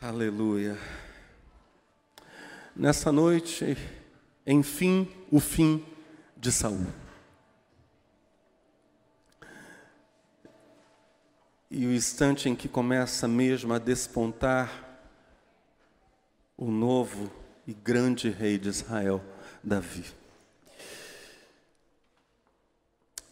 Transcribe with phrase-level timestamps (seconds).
[0.00, 0.78] Aleluia.
[2.74, 3.76] Nessa noite,
[4.46, 5.84] enfim, o fim
[6.36, 6.86] de Saul.
[11.68, 15.02] E o instante em que começa mesmo a despontar
[16.56, 17.28] o novo
[17.66, 19.20] e grande rei de Israel,
[19.64, 20.04] Davi.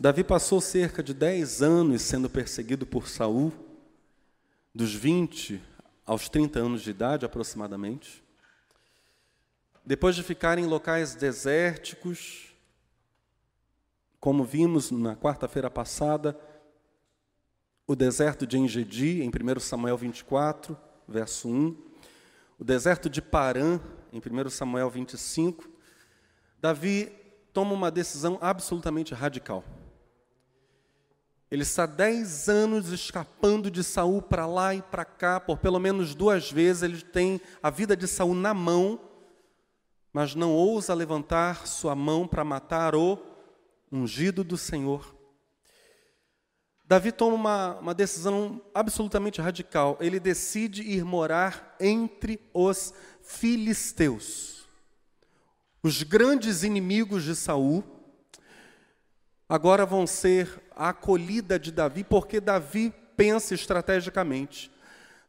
[0.00, 3.52] Davi passou cerca de dez anos sendo perseguido por Saul,
[4.74, 5.75] dos 20
[6.06, 8.24] aos 30 anos de idade aproximadamente.
[9.84, 12.54] Depois de ficar em locais desérticos,
[14.20, 16.38] como vimos na quarta-feira passada,
[17.86, 21.76] o deserto de Engedi, em 1 Samuel 24, verso 1,
[22.58, 23.78] o deserto de Parã,
[24.12, 25.68] em 1 Samuel 25,
[26.60, 27.12] Davi
[27.52, 29.62] toma uma decisão absolutamente radical.
[31.50, 36.14] Ele está dez anos escapando de Saul para lá e para cá, por pelo menos
[36.14, 39.00] duas vezes ele tem a vida de Saul na mão,
[40.12, 43.18] mas não ousa levantar sua mão para matar o
[43.92, 45.14] ungido do Senhor.
[46.84, 49.96] Davi toma uma, uma decisão absolutamente radical.
[50.00, 54.66] Ele decide ir morar entre os filisteus,
[55.82, 57.95] os grandes inimigos de Saul
[59.48, 64.70] agora vão ser a acolhida de Davi, porque Davi pensa estrategicamente.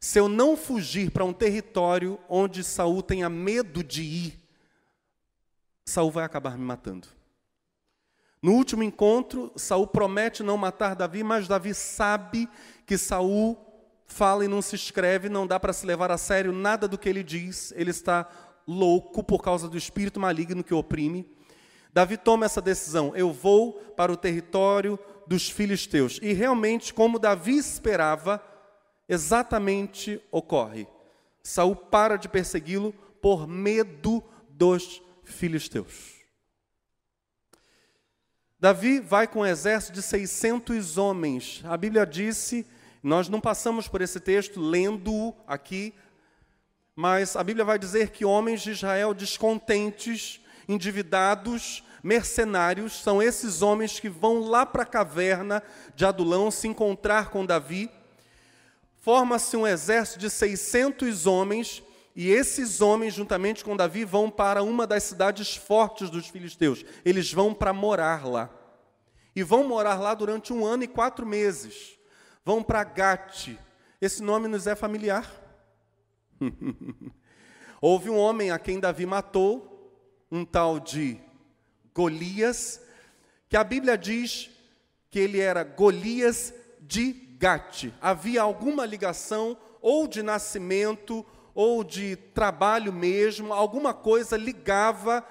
[0.00, 4.38] Se eu não fugir para um território onde Saul tenha medo de ir,
[5.84, 7.08] Saul vai acabar me matando.
[8.40, 12.48] No último encontro, Saul promete não matar Davi, mas Davi sabe
[12.86, 13.58] que Saul
[14.06, 17.08] fala e não se escreve, não dá para se levar a sério nada do que
[17.08, 17.72] ele diz.
[17.76, 18.28] Ele está
[18.66, 21.28] louco por causa do espírito maligno que oprime.
[21.98, 24.96] Davi toma essa decisão: eu vou para o território
[25.26, 26.20] dos filisteus.
[26.22, 28.40] E realmente, como Davi esperava,
[29.08, 30.86] exatamente ocorre.
[31.42, 36.14] Saul para de persegui-lo por medo dos filisteus.
[38.60, 41.62] Davi vai com um exército de 600 homens.
[41.64, 42.64] A Bíblia disse,
[43.02, 45.92] nós não passamos por esse texto lendo-o aqui,
[46.94, 53.98] mas a Bíblia vai dizer que homens de Israel descontentes endividados, mercenários, são esses homens
[53.98, 55.62] que vão lá para a caverna
[55.94, 57.90] de Adulão se encontrar com Davi.
[59.00, 61.82] Forma-se um exército de 600 homens,
[62.14, 66.84] e esses homens, juntamente com Davi, vão para uma das cidades fortes dos filisteus.
[67.04, 68.50] Eles vão para morar lá.
[69.36, 71.96] E vão morar lá durante um ano e quatro meses.
[72.44, 73.56] Vão para Gate.
[74.00, 75.30] Esse nome nos é familiar.
[77.80, 79.94] Houve um homem a quem Davi matou,
[80.30, 81.20] um tal de
[81.98, 82.80] Golias,
[83.48, 84.48] que a Bíblia diz
[85.10, 87.92] que ele era Golias de Gate.
[88.00, 95.26] Havia alguma ligação, ou de nascimento, ou de trabalho mesmo, alguma coisa ligava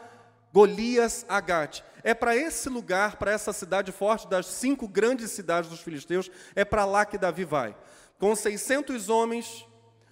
[0.52, 1.84] Golias a Gate.
[2.04, 6.66] É para esse lugar, para essa cidade forte, das cinco grandes cidades dos filisteus, é
[6.66, 7.78] para lá que Davi vai.
[8.20, 9.66] Com 600 homens,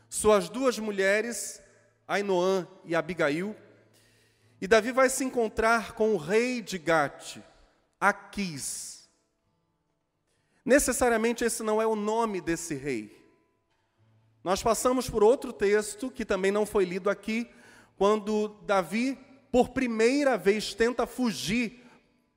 [0.10, 1.62] suas duas mulheres,
[2.08, 3.54] Ainoã e Abigail,
[4.62, 7.38] e Davi vai se encontrar com o rei de Gate,
[8.00, 9.10] Aquis.
[10.64, 13.24] Necessariamente esse não é o nome desse rei.
[14.44, 17.50] Nós passamos por outro texto que também não foi lido aqui,
[17.98, 19.18] quando Davi,
[19.52, 21.84] por primeira vez, tenta fugir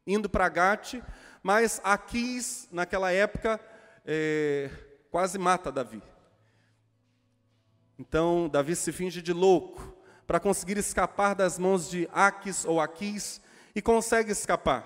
[0.07, 1.03] indo para Gate,
[1.43, 3.61] mas Aquis, naquela época,
[4.05, 4.71] é,
[5.11, 6.03] quase mata Davi.
[7.99, 9.98] Então, Davi se finge de louco
[10.29, 13.41] para conseguir escapar das mãos de Aquis ou Aquis
[13.75, 14.85] e consegue escapar.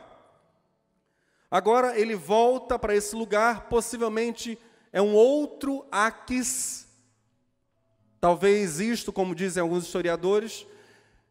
[1.51, 4.57] Agora ele volta para esse lugar, possivelmente
[4.93, 6.87] é um outro Aquis.
[8.21, 10.65] Talvez isto, como dizem alguns historiadores,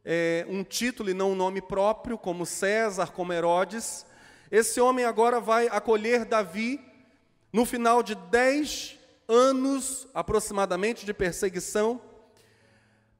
[0.03, 4.05] é um título e não um nome próprio, como César, como Herodes.
[4.51, 6.81] Esse homem agora vai acolher Davi
[7.53, 12.10] no final de dez anos aproximadamente de perseguição.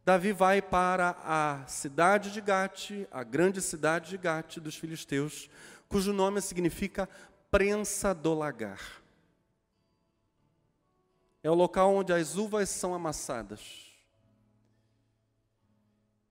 [0.03, 5.49] Davi vai para a cidade de Gate, a grande cidade de Gate dos filisteus,
[5.87, 7.07] cujo nome significa
[7.51, 9.01] prensa do lagar.
[11.43, 13.91] É o local onde as uvas são amassadas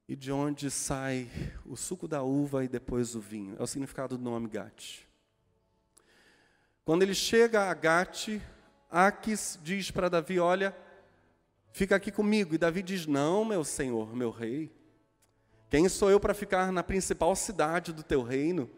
[0.08, 1.30] e de onde sai
[1.64, 3.54] o suco da uva e depois o vinho.
[3.58, 5.02] É o significado do nome Gate.
[6.84, 8.40] Quando ele chega a Gate,
[8.90, 10.76] Aques diz para Davi: Olha,
[11.72, 12.54] Fica aqui comigo.
[12.54, 14.70] E Davi diz: Não, meu senhor, meu rei.
[15.68, 18.68] Quem sou eu para ficar na principal cidade do teu reino?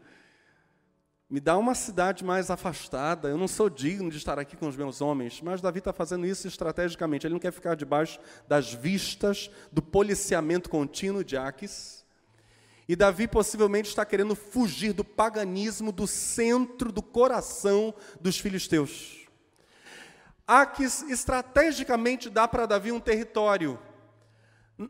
[1.32, 4.76] me dá uma cidade mais afastada, eu não sou digno de estar aqui com os
[4.76, 5.40] meus homens.
[5.40, 10.68] Mas Davi está fazendo isso estrategicamente, ele não quer ficar debaixo das vistas do policiamento
[10.68, 12.04] contínuo de Aques.
[12.86, 19.21] E Davi possivelmente está querendo fugir do paganismo do centro do coração dos filisteus.
[20.52, 23.78] Aques estrategicamente dá para Davi um território.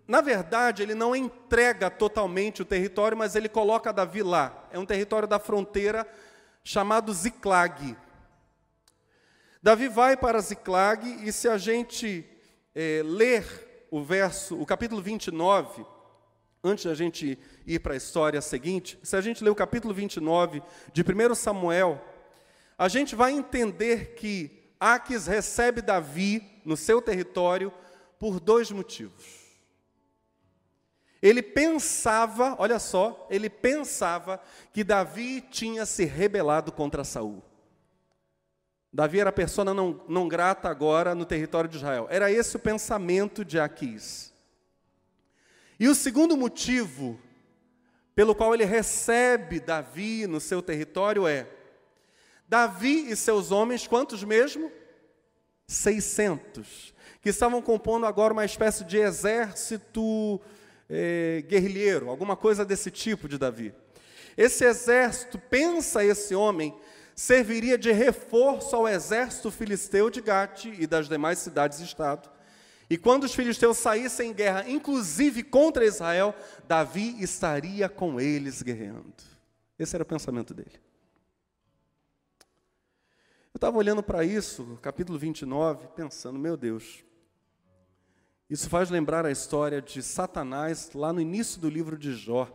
[0.08, 4.68] Na verdade, ele não entrega totalmente o território, mas ele coloca Davi lá.
[4.72, 6.04] É um território da fronteira
[6.64, 7.96] chamado Ziclag.
[9.62, 12.28] Davi vai para Ziclag e se a gente
[12.74, 15.86] é, ler o verso, o capítulo 29,
[16.64, 20.60] antes da gente ir para a história seguinte, se a gente ler o capítulo 29
[20.92, 22.04] de 1 Samuel,
[22.76, 27.72] a gente vai entender que Aques recebe Davi no seu território
[28.18, 29.24] por dois motivos.
[31.22, 34.42] Ele pensava, olha só, ele pensava
[34.72, 37.44] que Davi tinha se rebelado contra Saul.
[38.92, 42.08] Davi era persona não, não grata agora no território de Israel.
[42.10, 44.32] Era esse o pensamento de Aquis.
[45.78, 47.20] E o segundo motivo
[48.16, 51.48] pelo qual ele recebe Davi no seu território é:
[52.52, 54.70] Davi e seus homens, quantos mesmo?
[55.66, 60.38] 600, que estavam compondo agora uma espécie de exército
[60.86, 63.74] é, guerrilheiro, alguma coisa desse tipo de Davi.
[64.36, 66.76] Esse exército, pensa esse homem,
[67.16, 72.28] serviria de reforço ao exército filisteu de Gate e das demais cidades-estado.
[72.90, 76.34] E quando os filisteus saíssem em guerra, inclusive contra Israel,
[76.68, 79.14] Davi estaria com eles guerreando.
[79.78, 80.91] Esse era o pensamento dele.
[83.62, 87.04] Estava olhando para isso, capítulo 29, pensando, meu Deus,
[88.50, 92.48] isso faz lembrar a história de Satanás lá no início do livro de Jó.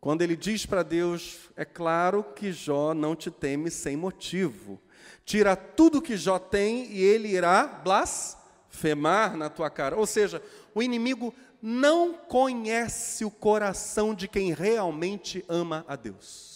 [0.00, 4.82] Quando ele diz para Deus: É claro que Jó não te teme sem motivo.
[5.24, 9.96] Tira tudo que Jó tem e ele irá blasfemar na tua cara.
[9.96, 10.42] Ou seja,
[10.74, 16.49] o inimigo não conhece o coração de quem realmente ama a Deus.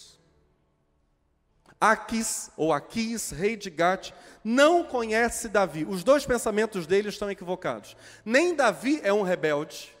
[1.79, 4.11] Aquis, ou Aquis, rei de Gate,
[4.43, 5.85] não conhece Davi.
[5.85, 7.95] Os dois pensamentos dele estão equivocados.
[8.23, 9.95] Nem Davi é um rebelde,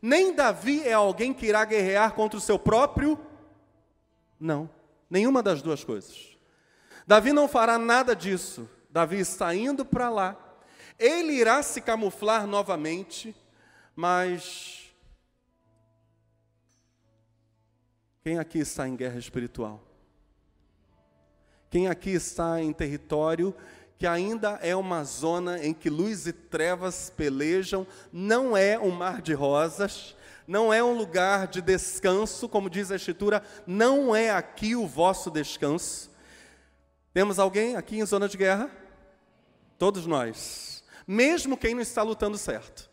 [0.00, 3.18] nem Davi é alguém que irá guerrear contra o seu próprio.
[4.38, 4.68] Não,
[5.08, 6.36] nenhuma das duas coisas.
[7.06, 8.68] Davi não fará nada disso.
[8.90, 10.36] Davi está indo para lá.
[10.98, 13.34] Ele irá se camuflar novamente,
[13.94, 14.94] mas
[18.22, 19.85] quem aqui está em guerra espiritual?
[21.76, 23.54] Quem aqui está em território
[23.98, 29.20] que ainda é uma zona em que luz e trevas pelejam, não é um mar
[29.20, 30.16] de rosas,
[30.48, 35.30] não é um lugar de descanso, como diz a Escritura, não é aqui o vosso
[35.30, 36.10] descanso.
[37.12, 38.70] Temos alguém aqui em zona de guerra?
[39.78, 40.82] Todos nós.
[41.06, 42.88] Mesmo quem não está lutando certo.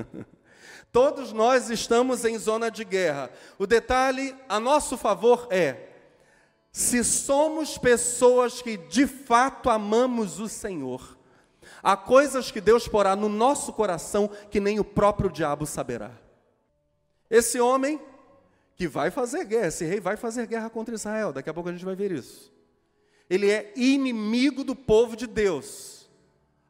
[0.90, 3.28] Todos nós estamos em zona de guerra.
[3.58, 5.95] O detalhe a nosso favor é:
[6.76, 11.16] se somos pessoas que de fato amamos o Senhor,
[11.82, 16.10] há coisas que Deus porá no nosso coração que nem o próprio diabo saberá.
[17.30, 17.98] Esse homem
[18.74, 21.72] que vai fazer guerra, esse rei vai fazer guerra contra Israel, daqui a pouco a
[21.72, 22.52] gente vai ver isso.
[23.30, 26.10] Ele é inimigo do povo de Deus.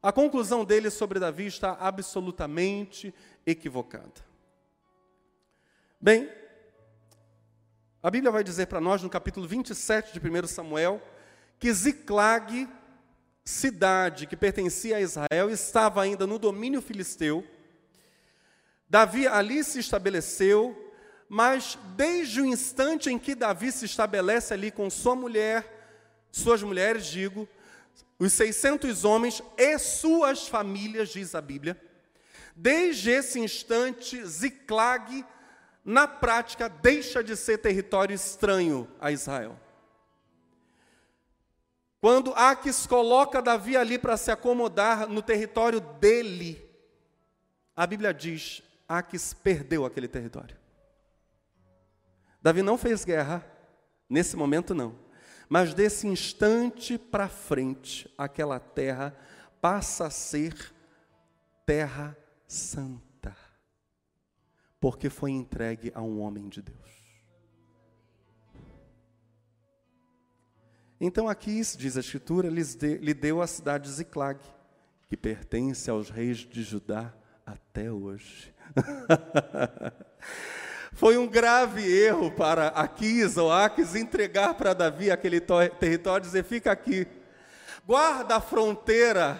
[0.00, 3.12] A conclusão dele sobre Davi está absolutamente
[3.44, 4.24] equivocada.
[6.00, 6.30] Bem,
[8.06, 11.02] a Bíblia vai dizer para nós, no capítulo 27 de 1 Samuel,
[11.58, 12.68] que Ziclag,
[13.44, 17.44] cidade que pertencia a Israel, estava ainda no domínio filisteu.
[18.88, 20.94] Davi ali se estabeleceu,
[21.28, 25.66] mas desde o instante em que Davi se estabelece ali com sua mulher,
[26.30, 27.48] suas mulheres, digo,
[28.20, 31.76] os 600 homens e suas famílias, diz a Bíblia,
[32.54, 35.26] desde esse instante, Ziclag
[35.86, 39.56] na prática, deixa de ser território estranho a Israel.
[42.00, 46.60] Quando Aques coloca Davi ali para se acomodar no território dele,
[47.76, 50.56] a Bíblia diz: Aques perdeu aquele território.
[52.42, 53.46] Davi não fez guerra,
[54.10, 54.98] nesse momento não.
[55.48, 59.16] Mas desse instante para frente, aquela terra
[59.60, 60.74] passa a ser
[61.64, 62.16] terra
[62.48, 63.05] santa
[64.86, 66.78] porque foi entregue a um homem de Deus.
[71.00, 74.38] Então aqui, diz a Escritura, lhe deu a cidade de Ziclag,
[75.08, 77.12] que pertence aos reis de Judá
[77.44, 78.54] até hoje.
[80.94, 86.44] Foi um grave erro para Aquis ou Aques entregar para Davi aquele território e dizer:
[86.44, 87.08] fica aqui,
[87.84, 89.36] guarda a fronteira,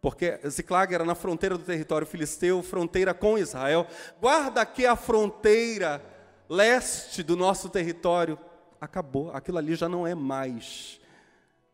[0.00, 3.86] porque Ziclag era na fronteira do território filisteu, fronteira com Israel,
[4.20, 6.02] guarda aqui a fronteira
[6.48, 8.38] leste do nosso território.
[8.80, 11.00] Acabou, aquilo ali já não é mais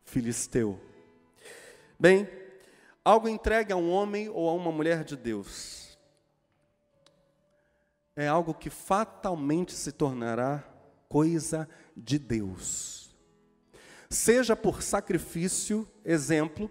[0.04, 0.80] filisteu.
[1.98, 2.28] Bem,
[3.04, 5.84] algo entregue a um homem ou a uma mulher de Deus
[8.16, 10.62] é algo que fatalmente se tornará
[11.08, 13.14] coisa de Deus.
[14.08, 16.70] Seja por sacrifício, exemplo,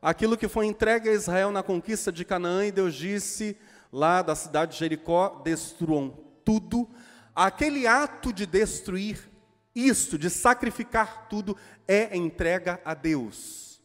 [0.00, 3.56] aquilo que foi entregue a Israel na conquista de Canaã, e Deus disse
[3.92, 6.88] lá da cidade de Jericó: destruam tudo.
[7.34, 9.30] Aquele ato de destruir
[9.74, 13.80] isto, de sacrificar tudo, é entrega a Deus.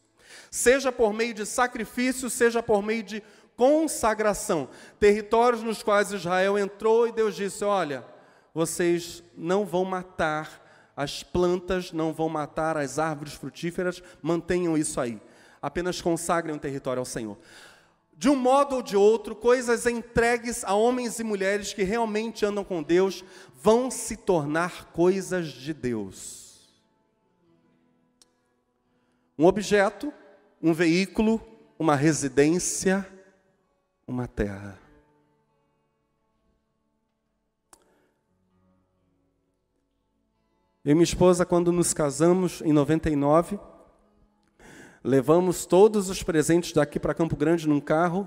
[0.50, 3.22] Seja por meio de sacrifício, seja por meio de
[3.56, 4.68] consagração,
[4.98, 8.04] territórios nos quais Israel entrou e Deus disse: Olha,
[8.52, 10.62] vocês não vão matar
[10.96, 15.20] as plantas, não vão matar as árvores frutíferas, mantenham isso aí.
[15.64, 17.38] Apenas consagrem o território ao Senhor.
[18.14, 22.62] De um modo ou de outro, coisas entregues a homens e mulheres que realmente andam
[22.62, 23.24] com Deus
[23.62, 26.68] vão se tornar coisas de Deus.
[29.38, 30.12] Um objeto,
[30.62, 31.40] um veículo,
[31.78, 33.08] uma residência,
[34.06, 34.78] uma terra.
[40.84, 43.58] Eu e minha esposa, quando nos casamos em 99,
[45.04, 48.26] levamos todos os presentes daqui para Campo Grande num carro,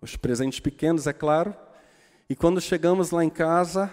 [0.00, 1.54] os presentes pequenos, é claro,
[2.26, 3.92] e quando chegamos lá em casa,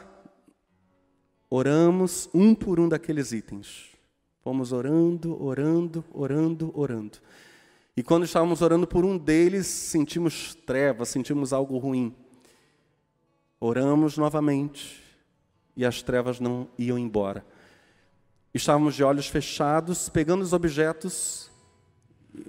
[1.49, 3.89] oramos um por um daqueles itens.
[4.41, 7.17] Fomos orando, orando, orando, orando.
[7.97, 12.15] E quando estávamos orando por um deles, sentimos trevas, sentimos algo ruim.
[13.59, 15.01] Oramos novamente
[15.75, 17.45] e as trevas não iam embora.
[18.53, 21.49] Estávamos de olhos fechados, pegando os objetos,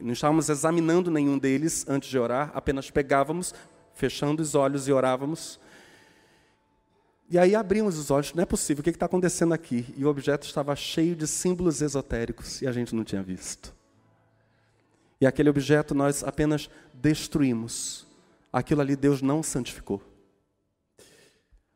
[0.00, 3.55] não estávamos examinando nenhum deles antes de orar, apenas pegávamos,
[3.95, 5.59] fechando os olhos e orávamos.
[7.28, 9.87] E aí abrimos os olhos, não é possível, o que está acontecendo aqui?
[9.97, 13.75] E o objeto estava cheio de símbolos esotéricos e a gente não tinha visto.
[15.21, 18.07] E aquele objeto nós apenas destruímos.
[18.52, 20.02] Aquilo ali Deus não santificou.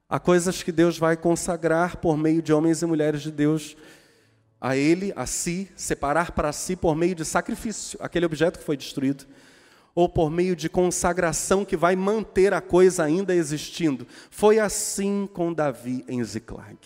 [0.09, 3.76] Há coisas que Deus vai consagrar por meio de homens e mulheres de Deus
[4.61, 8.76] a Ele, a si, separar para si por meio de sacrifício, aquele objeto que foi
[8.76, 9.26] destruído,
[9.95, 14.07] ou por meio de consagração que vai manter a coisa ainda existindo.
[14.31, 16.79] Foi assim com Davi em Ziclag.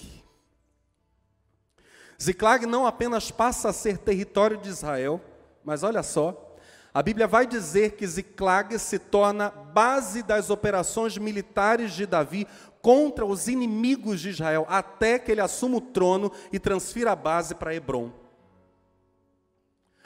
[2.23, 5.21] Ziclag não apenas passa a ser território de Israel,
[5.65, 6.57] mas olha só,
[6.93, 12.47] a Bíblia vai dizer que Ziclag se torna base das operações militares de Davi
[12.85, 17.55] contra os inimigos de Israel, até que ele assuma o trono e transfira a base
[17.55, 18.13] para Hebron.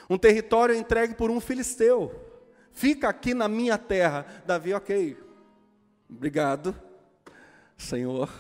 [0.09, 2.15] Um território entregue por um filisteu.
[2.71, 4.25] Fica aqui na minha terra.
[4.47, 5.17] Davi, ok.
[6.09, 6.73] Obrigado,
[7.77, 8.31] Senhor.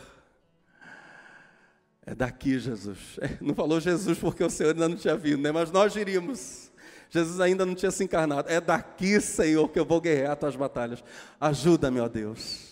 [2.07, 3.19] É daqui, Jesus.
[3.41, 5.51] Não falou Jesus porque o Senhor ainda não tinha vindo, né?
[5.51, 6.71] Mas nós iríamos.
[7.11, 8.49] Jesus ainda não tinha se encarnado.
[8.49, 11.03] É daqui, Senhor, que eu vou guerrear as tuas batalhas.
[11.41, 12.68] Ajuda-me, ó Deus.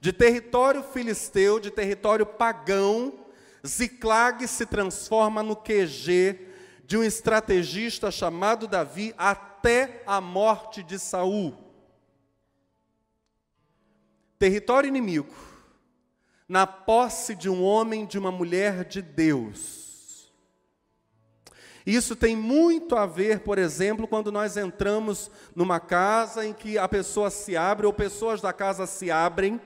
[0.00, 3.12] De território filisteu, de território pagão,
[3.66, 6.48] Ziclag se transforma no QG
[6.86, 11.56] de um estrategista chamado Davi até a morte de Saul.
[14.38, 15.34] Território inimigo,
[16.46, 19.84] na posse de um homem, de uma mulher de Deus
[21.86, 26.88] isso tem muito a ver, por exemplo, quando nós entramos numa casa em que a
[26.88, 29.60] pessoa se abre ou pessoas da casa se abrem,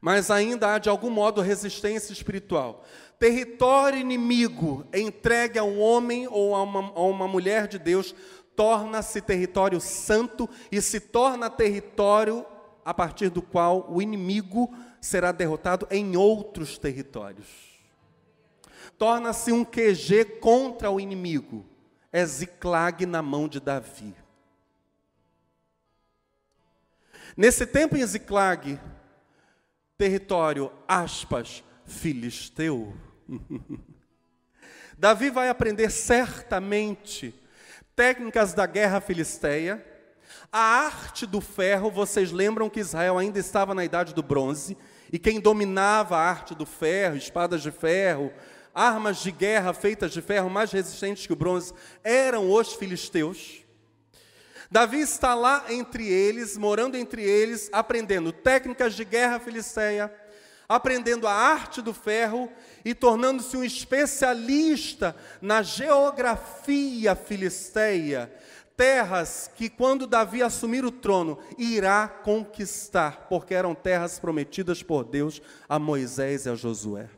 [0.00, 2.84] mas ainda há de algum modo resistência espiritual.
[3.18, 8.14] Território inimigo entregue a um homem ou a uma, a uma mulher de Deus
[8.54, 12.44] torna-se território santo e se torna território
[12.84, 17.76] a partir do qual o inimigo será derrotado em outros territórios
[18.98, 21.64] torna-se um QG contra o inimigo.
[22.12, 24.14] É Ziclag na mão de Davi.
[27.36, 28.80] Nesse tempo em Ziclag,
[29.96, 32.94] território, aspas, filisteu.
[34.98, 37.34] Davi vai aprender certamente
[37.94, 39.84] técnicas da guerra filisteia,
[40.52, 41.90] a arte do ferro.
[41.90, 44.76] Vocês lembram que Israel ainda estava na idade do bronze,
[45.12, 48.32] e quem dominava a arte do ferro, espadas de ferro,
[48.74, 51.72] armas de guerra feitas de ferro mais resistentes que o bronze,
[52.04, 53.65] eram os filisteus.
[54.70, 60.12] Davi está lá entre eles, morando entre eles, aprendendo técnicas de guerra filisteia,
[60.68, 62.50] aprendendo a arte do ferro
[62.84, 68.32] e tornando-se um especialista na geografia filisteia,
[68.76, 75.40] terras que, quando Davi assumir o trono, irá conquistar, porque eram terras prometidas por Deus
[75.68, 77.08] a Moisés e a Josué.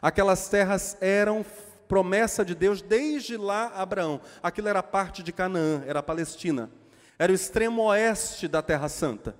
[0.00, 1.44] Aquelas terras eram
[1.90, 4.20] promessa de Deus desde lá Abraão.
[4.40, 6.70] Aquilo era parte de Canaã, era a Palestina.
[7.18, 9.34] Era o extremo oeste da Terra Santa.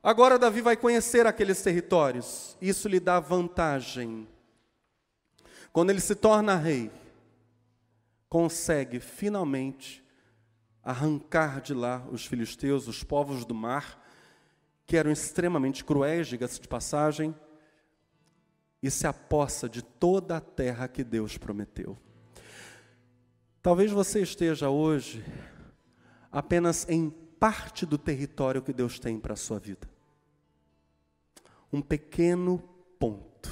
[0.00, 2.56] Agora Davi vai conhecer aqueles territórios.
[2.60, 4.28] Isso lhe dá vantagem.
[5.72, 6.92] Quando ele se torna rei,
[8.28, 10.00] consegue finalmente
[10.80, 14.00] arrancar de lá os filisteus, os povos do mar,
[14.86, 17.34] que eram extremamente cruéis, diga-se de passagem,
[18.82, 21.96] e se apossa de toda a terra que Deus prometeu.
[23.62, 25.24] Talvez você esteja hoje
[26.30, 29.88] apenas em parte do território que Deus tem para a sua vida.
[31.72, 32.58] Um pequeno
[32.98, 33.50] ponto.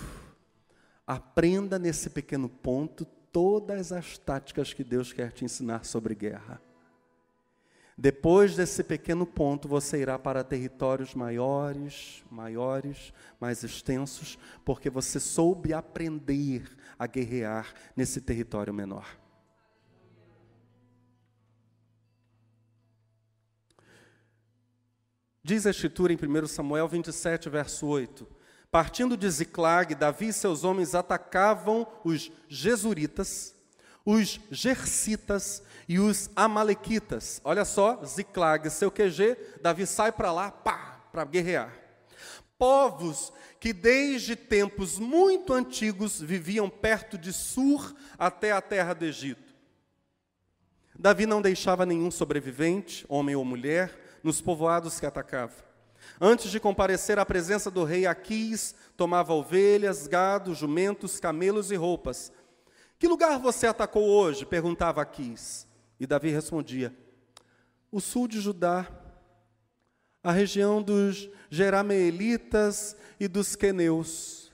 [1.07, 6.61] Aprenda nesse pequeno ponto todas as táticas que Deus quer te ensinar sobre guerra.
[8.02, 15.75] Depois desse pequeno ponto, você irá para territórios maiores, maiores, mais extensos, porque você soube
[15.75, 16.64] aprender
[16.99, 19.07] a guerrear nesse território menor.
[25.45, 28.26] Diz a Escritura em 1 Samuel 27, verso 8:
[28.71, 33.54] Partindo de Ziclag, Davi e seus homens atacavam os Jesuritas,
[34.11, 37.40] os Gersitas e os Amalequitas.
[37.45, 41.73] Olha só, Ziclag, seu QG, Davi sai para lá, pá, para guerrear.
[42.59, 49.55] Povos que desde tempos muito antigos viviam perto de Sur até a terra do Egito.
[50.99, 55.71] Davi não deixava nenhum sobrevivente, homem ou mulher, nos povoados que atacava.
[56.21, 62.33] Antes de comparecer à presença do rei Aquis, tomava ovelhas, gado, jumentos, camelos e roupas.
[63.00, 64.45] Que lugar você atacou hoje?
[64.45, 65.66] perguntava Aquis.
[65.99, 66.95] E Davi respondia:
[67.91, 68.86] O sul de Judá,
[70.23, 74.52] a região dos Jerameelitas e dos Queneus.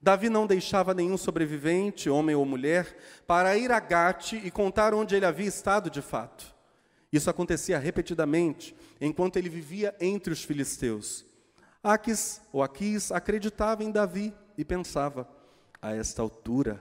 [0.00, 5.16] Davi não deixava nenhum sobrevivente, homem ou mulher, para ir a Gate e contar onde
[5.16, 6.54] ele havia estado de fato.
[7.12, 11.26] Isso acontecia repetidamente, enquanto ele vivia entre os filisteus.
[11.82, 15.28] Aquis, ou Aquis, acreditava em Davi e pensava:
[15.82, 16.80] a esta altura,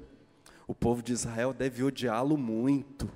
[0.67, 3.09] o povo de Israel deve odiá-lo muito.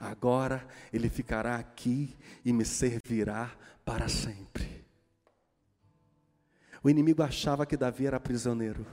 [0.00, 4.84] Agora ele ficará aqui e me servirá para sempre.
[6.82, 8.86] O inimigo achava que Davi era prisioneiro.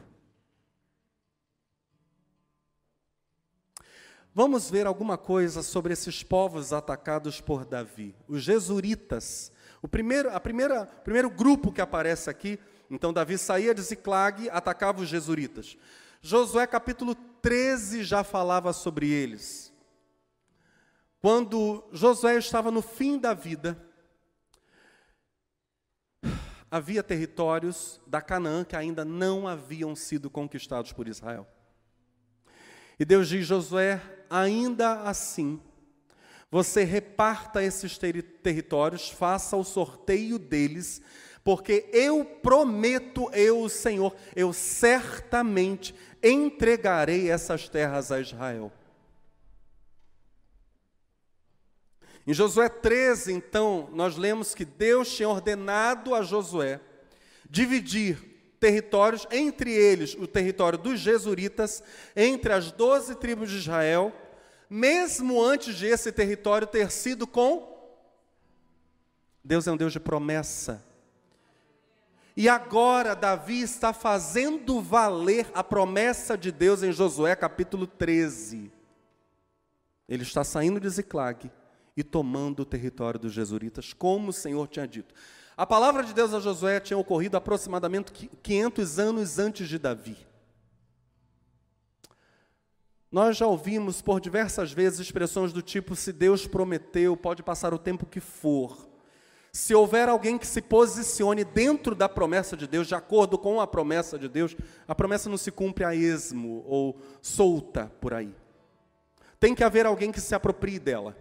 [4.36, 8.16] Vamos ver alguma coisa sobre esses povos atacados por Davi.
[8.28, 9.52] Os Jesuritas.
[9.80, 15.02] O primeiro, a primeira, primeiro grupo que aparece aqui, então Davi saía de Ziclag, atacava
[15.02, 15.78] os Jesuritas.
[16.26, 19.74] Josué capítulo 13 já falava sobre eles.
[21.20, 23.78] Quando Josué estava no fim da vida,
[26.72, 31.46] havia territórios da Canaã que ainda não haviam sido conquistados por Israel.
[32.98, 35.62] E Deus diz: Josué, ainda assim,
[36.50, 41.02] você reparta esses ter territórios, faça o sorteio deles,
[41.44, 48.72] porque eu prometo, eu, o Senhor, eu certamente entregarei essas terras a Israel.
[52.26, 56.80] Em Josué 13, então, nós lemos que Deus tinha ordenado a Josué
[57.50, 58.18] dividir
[58.62, 61.84] territórios, entre eles o território dos Jesuritas,
[62.16, 64.14] entre as doze tribos de Israel,
[64.70, 67.74] mesmo antes de esse território ter sido com.
[69.44, 70.93] Deus é um Deus de promessa.
[72.36, 78.72] E agora Davi está fazendo valer a promessa de Deus em Josué capítulo 13.
[80.10, 81.52] Ele está saindo de Ziclag
[81.96, 85.14] e tomando o território dos Jesuritas, como o Senhor tinha dito.
[85.56, 90.18] A palavra de Deus a Josué tinha ocorrido aproximadamente 500 anos antes de Davi.
[93.12, 97.78] Nós já ouvimos por diversas vezes expressões do tipo: se Deus prometeu, pode passar o
[97.78, 98.93] tempo que for.
[99.56, 103.68] Se houver alguém que se posicione dentro da promessa de Deus, de acordo com a
[103.68, 108.34] promessa de Deus, a promessa não se cumpre a esmo ou solta por aí.
[109.40, 111.16] Tem que haver alguém que se aproprie dela.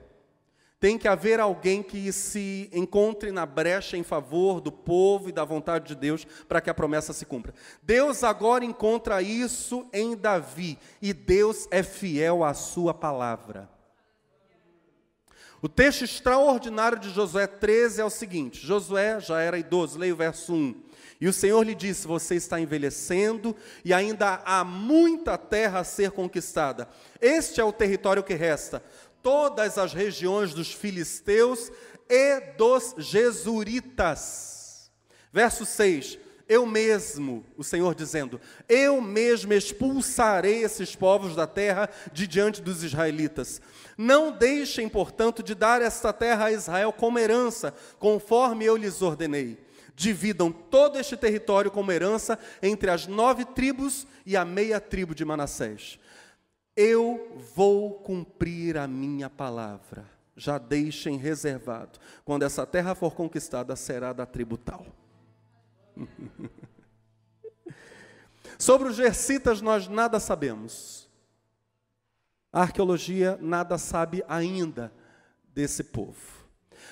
[0.81, 5.45] Tem que haver alguém que se encontre na brecha em favor do povo e da
[5.45, 7.53] vontade de Deus para que a promessa se cumpra.
[7.83, 13.68] Deus agora encontra isso em Davi e Deus é fiel à sua palavra.
[15.64, 20.16] O texto extraordinário de Josué 13 é o seguinte: Josué já era idoso, leia o
[20.16, 20.83] verso 1.
[21.20, 26.11] E o Senhor lhe disse: Você está envelhecendo e ainda há muita terra a ser
[26.11, 26.88] conquistada.
[27.20, 28.83] Este é o território que resta.
[29.22, 31.70] Todas as regiões dos filisteus
[32.11, 34.90] e dos jesuritas.
[35.33, 42.27] Verso 6: Eu mesmo, o Senhor dizendo, eu mesmo expulsarei esses povos da terra de
[42.27, 43.61] diante dos israelitas.
[43.96, 49.59] Não deixem, portanto, de dar esta terra a Israel como herança, conforme eu lhes ordenei
[49.94, 55.24] dividam todo este território como herança entre as nove tribos e a meia tribo de
[55.24, 55.98] Manassés.
[56.74, 60.05] Eu vou cumprir a minha palavra.
[60.35, 61.98] Já deixem reservado.
[62.24, 64.87] Quando essa terra for conquistada, será da tribo tal.
[68.59, 71.02] Sobre os Gercitas, nós nada sabemos.
[72.53, 74.93] A arqueologia nada sabe ainda
[75.55, 76.21] desse povo.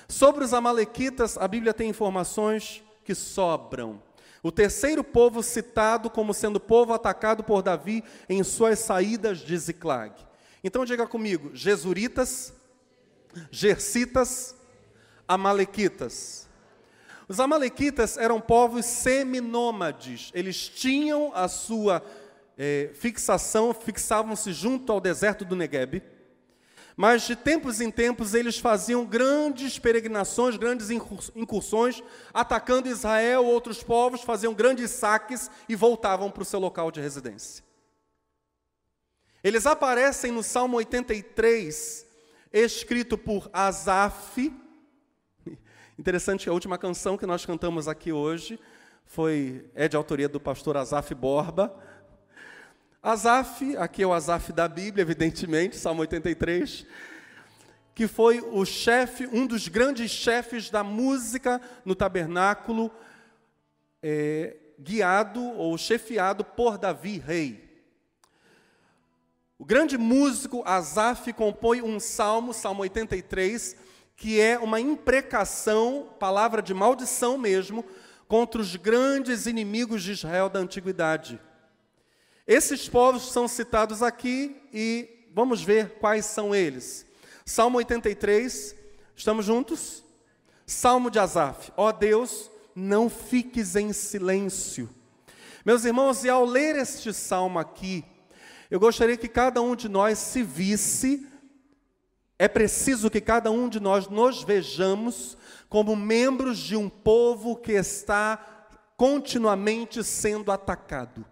[0.07, 4.01] Sobre os Amalequitas, a Bíblia tem informações que sobram.
[4.41, 10.15] O terceiro povo citado como sendo povo atacado por Davi em suas saídas de Ziclag.
[10.63, 12.53] Então diga comigo: Jesuritas,
[13.51, 14.55] Gercitas,
[15.27, 16.49] Amalequitas.
[17.27, 22.03] Os Amalequitas eram povos seminômades, eles tinham a sua
[22.63, 26.03] é, fixação, fixavam-se junto ao deserto do Negueb
[26.95, 34.21] mas de tempos em tempos eles faziam grandes peregrinações, grandes incursões, atacando Israel, outros povos,
[34.21, 37.63] faziam grandes saques e voltavam para o seu local de residência.
[39.43, 42.05] Eles aparecem no Salmo 83,
[42.53, 44.53] escrito por Asaf.
[45.97, 48.59] Interessante, a última canção que nós cantamos aqui hoje
[49.05, 51.75] foi é de autoria do pastor Asaf Borba.
[53.03, 56.85] Asaf, aqui é o Asaf da Bíblia, evidentemente, Salmo 83,
[57.95, 62.91] que foi o chefe, um dos grandes chefes da música no tabernáculo,
[64.03, 67.71] é, guiado ou chefiado por Davi, rei.
[69.57, 73.77] O grande músico Asaf compõe um salmo, Salmo 83,
[74.15, 77.83] que é uma imprecação, palavra de maldição mesmo,
[78.27, 81.39] contra os grandes inimigos de Israel da antiguidade.
[82.53, 87.05] Esses povos são citados aqui e vamos ver quais são eles.
[87.45, 88.75] Salmo 83,
[89.15, 90.03] estamos juntos?
[90.65, 91.71] Salmo de Asaf.
[91.77, 94.89] Ó oh Deus, não fiques em silêncio.
[95.63, 98.03] Meus irmãos, e ao ler este salmo aqui,
[98.69, 101.25] eu gostaria que cada um de nós se visse,
[102.37, 105.37] é preciso que cada um de nós nos vejamos
[105.69, 111.25] como membros de um povo que está continuamente sendo atacado.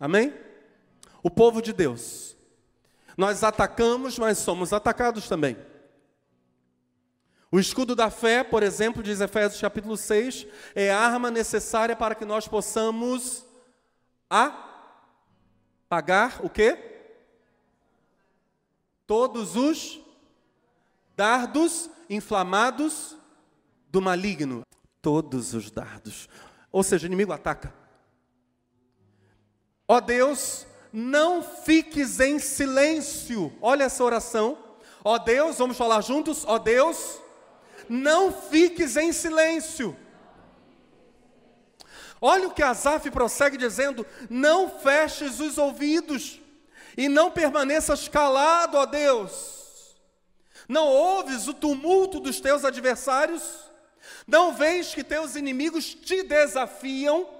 [0.00, 0.34] Amém?
[1.22, 2.34] O povo de Deus.
[3.16, 5.58] Nós atacamos, mas somos atacados também.
[7.52, 12.14] O escudo da fé, por exemplo, diz Efésios capítulo 6, é a arma necessária para
[12.14, 13.44] que nós possamos
[15.88, 16.78] apagar o quê?
[19.06, 20.00] Todos os
[21.16, 23.16] dardos inflamados
[23.90, 24.62] do maligno.
[25.02, 26.28] Todos os dardos.
[26.70, 27.79] Ou seja, o inimigo ataca.
[29.92, 33.52] Ó Deus, não fiques em silêncio.
[33.60, 34.56] Olha essa oração.
[35.02, 36.44] Ó Deus, vamos falar juntos?
[36.46, 37.18] Ó Deus,
[37.88, 39.96] não fiques em silêncio.
[42.20, 46.40] Olha o que Asaf prossegue dizendo: Não feches os ouvidos
[46.96, 49.96] e não permaneças calado, ó Deus.
[50.68, 53.42] Não ouves o tumulto dos teus adversários?
[54.24, 57.39] Não vês que teus inimigos te desafiam?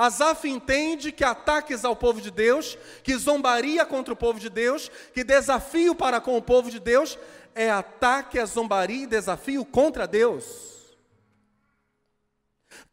[0.00, 4.90] Asaf entende que ataques ao povo de Deus, que zombaria contra o povo de Deus,
[5.12, 7.18] que desafio para com o povo de Deus,
[7.54, 10.96] é ataque, é zombaria e desafio contra Deus.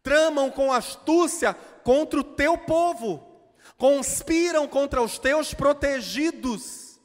[0.04, 3.26] Tramam com astúcia contra o teu povo,
[3.78, 7.00] conspiram contra os teus protegidos.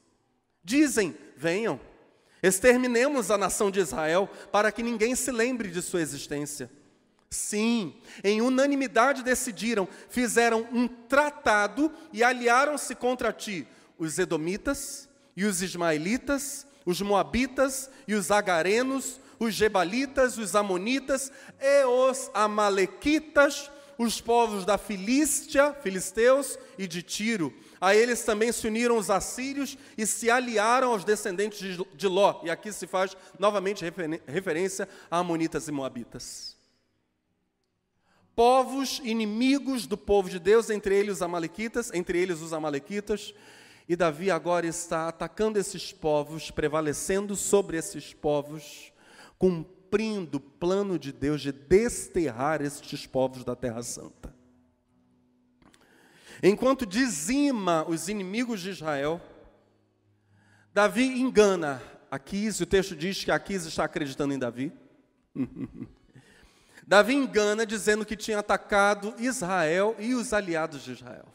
[0.65, 1.81] Dizem: venham,
[2.43, 6.69] exterminemos a nação de Israel, para que ninguém se lembre de sua existência.
[7.33, 13.66] Sim, em unanimidade decidiram, fizeram um tratado e aliaram-se contra ti
[13.99, 21.85] os Edomitas e os Ismaelitas, os Moabitas e os Agarenos, os Gebalitas, os Amonitas e
[21.87, 27.51] os Amalequitas, os povos da Filístia, filisteus e de Tiro.
[27.81, 32.42] A eles também se uniram os assírios e se aliaram aos descendentes de Ló.
[32.45, 33.85] E aqui se faz novamente
[34.27, 36.52] referência a Amonitas e Moabitas
[38.35, 43.35] povos inimigos do povo de Deus, entre eles os amalequitas, entre eles os amalequitas,
[43.88, 48.92] E Davi agora está atacando esses povos, prevalecendo sobre esses povos,
[49.38, 54.35] cumprindo o plano de Deus de desterrar estes povos da Terra Santa.
[56.42, 59.21] Enquanto dizima os inimigos de Israel,
[60.73, 64.73] Davi engana Aquis, o texto diz que Aquis está acreditando em Davi.
[66.87, 71.27] Davi engana dizendo que tinha atacado Israel e os aliados de Israel.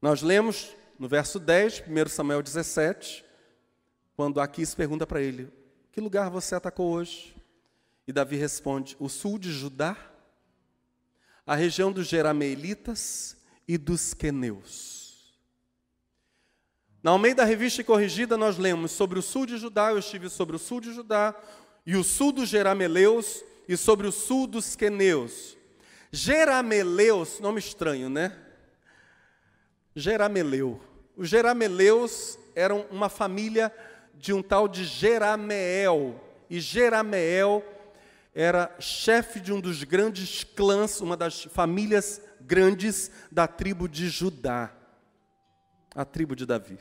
[0.00, 3.24] Nós lemos no verso 10, 1 Samuel 17,
[4.16, 5.52] quando Aquis pergunta para ele:
[5.92, 7.34] Que lugar você atacou hoje?
[8.06, 9.96] E Davi responde: O sul de Judá,
[11.46, 15.36] a região dos Jerameelitas e dos Queneus.
[17.02, 20.58] Na Almeida Revista Corrigida, nós lemos sobre o sul de Judá, eu estive sobre o
[20.58, 21.34] sul de Judá,
[21.86, 25.56] e o sul dos Jerameleus, e sobre o sul dos Queneus.
[26.10, 28.36] Jerameleus, nome estranho, né?
[29.94, 30.80] Jerameleu.
[31.16, 33.72] Os Jerameleus eram uma família
[34.14, 36.20] de um tal de Jerameel.
[36.50, 37.64] E Jerameel
[38.34, 44.72] era chefe de um dos grandes clãs, uma das famílias grandes da tribo de Judá,
[45.94, 46.78] a tribo de Davi.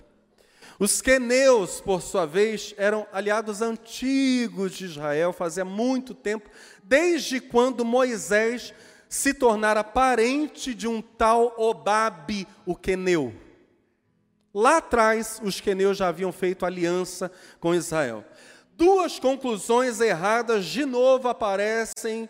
[0.77, 6.49] Os queneus, por sua vez, eram aliados antigos de Israel, fazia muito tempo,
[6.83, 8.73] desde quando Moisés
[9.07, 13.33] se tornara parente de um tal Obabe, o queneu.
[14.53, 18.25] Lá atrás, os queneus já haviam feito aliança com Israel.
[18.73, 22.29] Duas conclusões erradas de novo aparecem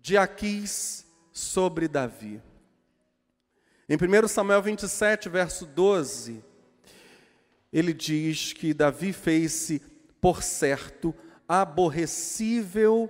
[0.00, 2.42] de Aquis sobre Davi.
[3.88, 6.44] Em 1 Samuel 27, verso 12,
[7.72, 9.80] ele diz que Davi fez-se,
[10.20, 11.14] por certo,
[11.48, 13.08] aborrecível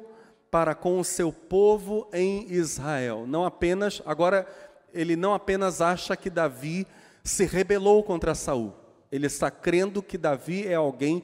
[0.50, 3.26] para com o seu povo em Israel.
[3.26, 4.46] Não apenas, agora
[4.92, 6.86] ele não apenas acha que Davi
[7.22, 8.74] se rebelou contra Saul.
[9.10, 11.22] Ele está crendo que Davi é alguém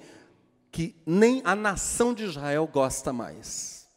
[0.70, 3.88] que nem a nação de Israel gosta mais.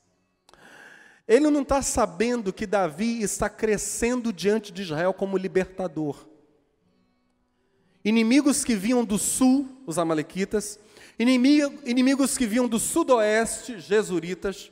[1.28, 6.29] Ele não está sabendo que Davi está crescendo diante de Israel como libertador.
[8.04, 10.80] Inimigos que vinham do sul, os Amalequitas,
[11.18, 14.72] inimigos que vinham do sudoeste, Jesuritas,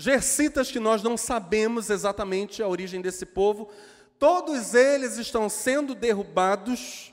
[0.00, 3.70] Gersitas que nós não sabemos exatamente a origem desse povo,
[4.18, 7.12] todos eles estão sendo derrubados.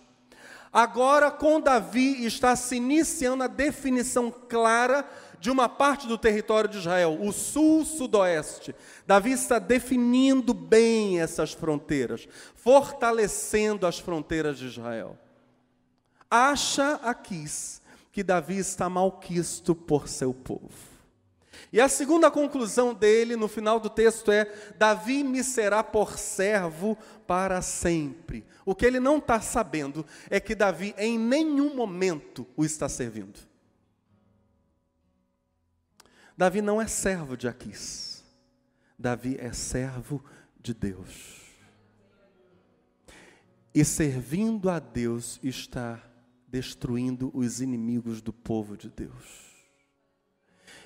[0.71, 5.05] Agora, com Davi, está se iniciando a definição clara
[5.39, 8.75] de uma parte do território de Israel, o sul-sudoeste.
[9.05, 15.17] Davi está definindo bem essas fronteiras, fortalecendo as fronteiras de Israel.
[16.29, 20.97] Acha Aquis que Davi está malquisto por seu povo.
[21.71, 26.97] E a segunda conclusão dele no final do texto é: Davi me será por servo
[27.25, 28.45] para sempre.
[28.65, 33.46] O que ele não está sabendo é que Davi em nenhum momento o está servindo.
[36.37, 38.23] Davi não é servo de Aquis,
[38.97, 40.23] Davi é servo
[40.59, 41.41] de Deus.
[43.73, 45.99] E servindo a Deus está
[46.47, 49.47] destruindo os inimigos do povo de Deus.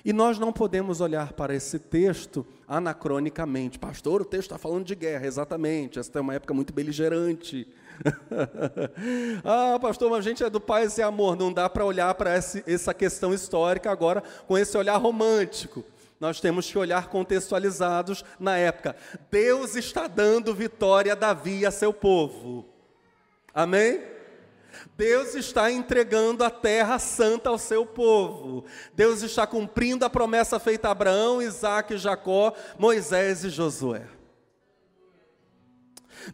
[0.04, 3.78] E nós não podemos olhar para esse texto anacronicamente.
[3.78, 5.98] Pastor, o texto está falando de guerra, exatamente.
[5.98, 7.68] Esta é uma época muito beligerante.
[9.44, 11.36] ah, pastor, mas a gente é do paz e amor.
[11.36, 15.84] Não dá para olhar para essa questão histórica agora com esse olhar romântico.
[16.18, 18.94] Nós temos que olhar contextualizados na época.
[19.30, 22.64] Deus está dando vitória a Davi e a seu povo.
[23.52, 24.00] Amém?
[24.96, 28.64] Deus está entregando a terra santa ao seu povo.
[28.94, 34.06] Deus está cumprindo a promessa feita a Abraão, Isaac, Jacó, Moisés e Josué.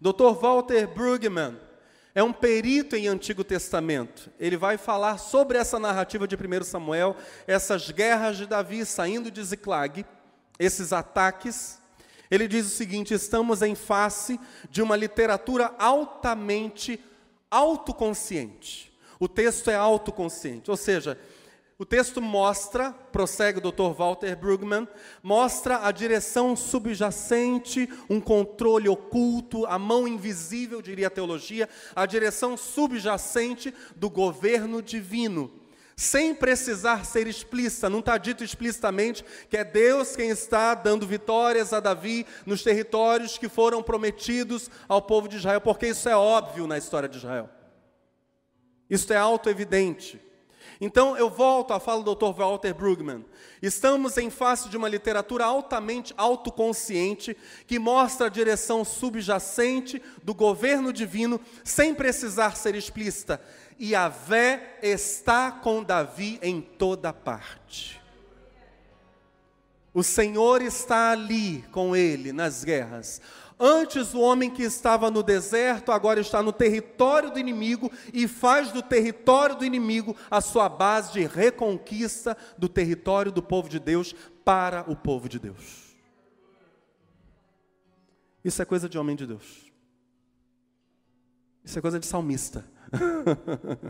[0.01, 0.35] Dr.
[0.41, 1.57] Walter Brueggemann
[2.15, 4.31] é um perito em Antigo Testamento.
[4.41, 9.43] Ele vai falar sobre essa narrativa de 1 Samuel, essas guerras de Davi saindo de
[9.43, 10.05] Ziclag,
[10.59, 11.81] esses ataques.
[12.31, 17.01] Ele diz o seguinte: estamos em face de uma literatura altamente
[17.51, 18.93] autoconsciente.
[19.21, 21.19] O texto é autoconsciente, ou seja,
[21.79, 23.95] o texto mostra, prossegue o Dr.
[23.97, 24.89] Walter Brueggemann,
[25.23, 32.57] mostra a direção subjacente, um controle oculto, a mão invisível, diria a teologia, a direção
[32.57, 35.53] subjacente do governo divino,
[35.95, 41.73] sem precisar ser explícita, não está dito explicitamente que é Deus quem está dando vitórias
[41.73, 46.67] a Davi nos territórios que foram prometidos ao povo de Israel, porque isso é óbvio
[46.67, 47.49] na história de Israel.
[48.91, 50.28] Isso é auto-evidente.
[50.81, 52.33] Então eu volto à fala do Dr.
[52.37, 53.25] Walter Brueggemann.
[53.61, 57.37] Estamos em face de uma literatura altamente autoconsciente
[57.67, 63.41] que mostra a direção subjacente do governo divino sem precisar ser explícita.
[63.79, 68.01] E a Vé está com Davi em toda parte.
[69.93, 73.21] O Senhor está ali com ele nas guerras.
[73.61, 78.71] Antes, o homem que estava no deserto, agora está no território do inimigo e faz
[78.71, 84.15] do território do inimigo a sua base de reconquista do território do povo de Deus
[84.45, 85.97] para o povo de Deus.
[88.45, 89.73] Isso é coisa de homem de Deus.
[91.65, 92.65] Isso é coisa de salmista.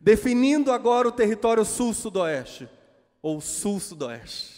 [0.00, 2.68] Definindo agora o território sul-sudoeste,
[3.22, 4.57] ou sul-sudoeste.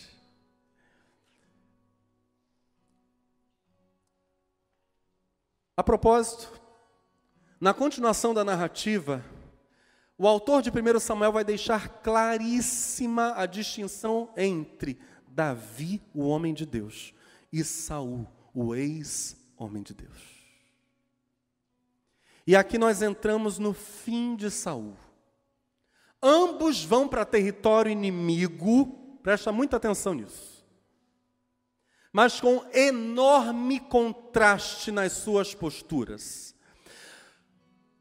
[5.80, 6.60] A propósito,
[7.58, 9.24] na continuação da narrativa,
[10.18, 16.66] o autor de 1 Samuel vai deixar claríssima a distinção entre Davi, o homem de
[16.66, 17.14] Deus,
[17.50, 20.20] e Saul, o ex-homem de Deus.
[22.46, 24.94] E aqui nós entramos no fim de Saul.
[26.22, 30.49] Ambos vão para território inimigo, presta muita atenção nisso
[32.12, 36.54] mas com enorme contraste nas suas posturas.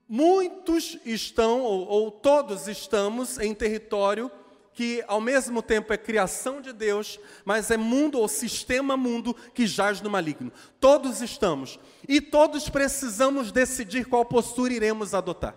[0.07, 4.31] Muitos estão, ou, ou, todos estamos, em território
[4.73, 9.67] que ao mesmo tempo é criação de Deus, mas é mundo ou sistema mundo que
[9.67, 10.53] jaz no maligno.
[10.79, 11.77] Todos estamos.
[12.07, 15.55] E todos precisamos decidir qual postura iremos adotar.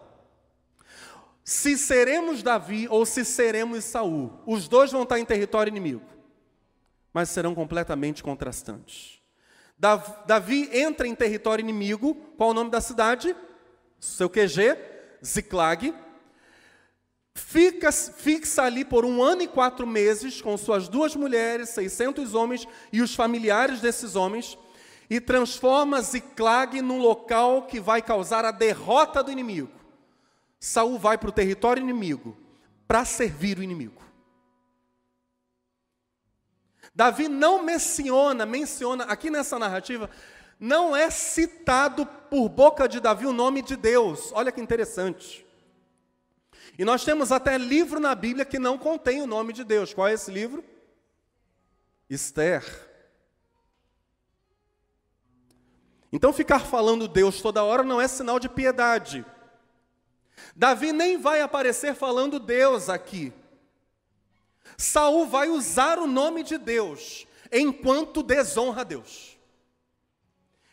[1.44, 4.32] Se seremos Davi ou se seremos Saul.
[4.44, 6.02] Os dois vão estar em território inimigo
[7.12, 9.20] mas serão completamente contrastantes.
[10.26, 13.34] Davi entra em território inimigo, qual o nome da cidade?
[13.98, 14.76] Seu QG,
[15.24, 15.94] Ziklag.
[17.34, 22.68] Fica, fixa ali por um ano e quatro meses com suas duas mulheres, 600 homens
[22.92, 24.58] e os familiares desses homens,
[25.08, 29.72] e transforma Ziklag num local que vai causar a derrota do inimigo.
[30.60, 32.36] Saul vai para o território inimigo
[32.86, 34.01] para servir o inimigo.
[36.94, 40.10] Davi não menciona, menciona, aqui nessa narrativa,
[40.60, 44.30] não é citado por boca de Davi o nome de Deus.
[44.32, 45.46] Olha que interessante.
[46.78, 49.92] E nós temos até livro na Bíblia que não contém o nome de Deus.
[49.92, 50.64] Qual é esse livro?
[52.08, 52.64] Esther.
[56.12, 59.24] Então ficar falando Deus toda hora não é sinal de piedade.
[60.54, 63.32] Davi nem vai aparecer falando Deus aqui.
[64.82, 69.38] Saul vai usar o nome de Deus enquanto desonra a Deus.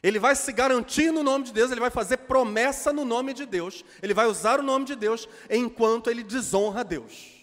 [0.01, 3.45] Ele vai se garantir no nome de Deus, ele vai fazer promessa no nome de
[3.45, 7.37] Deus, ele vai usar o nome de Deus enquanto ele desonra a Deus.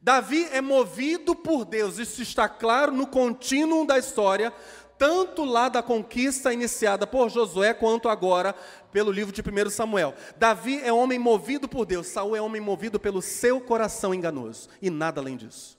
[0.00, 4.52] Davi é movido por Deus, isso está claro no contínuo da história,
[4.98, 8.54] tanto lá da conquista iniciada por Josué, quanto agora
[8.92, 10.14] pelo livro de 1 Samuel.
[10.36, 14.90] Davi é homem movido por Deus, Saul é homem movido pelo seu coração enganoso, e
[14.90, 15.78] nada além disso.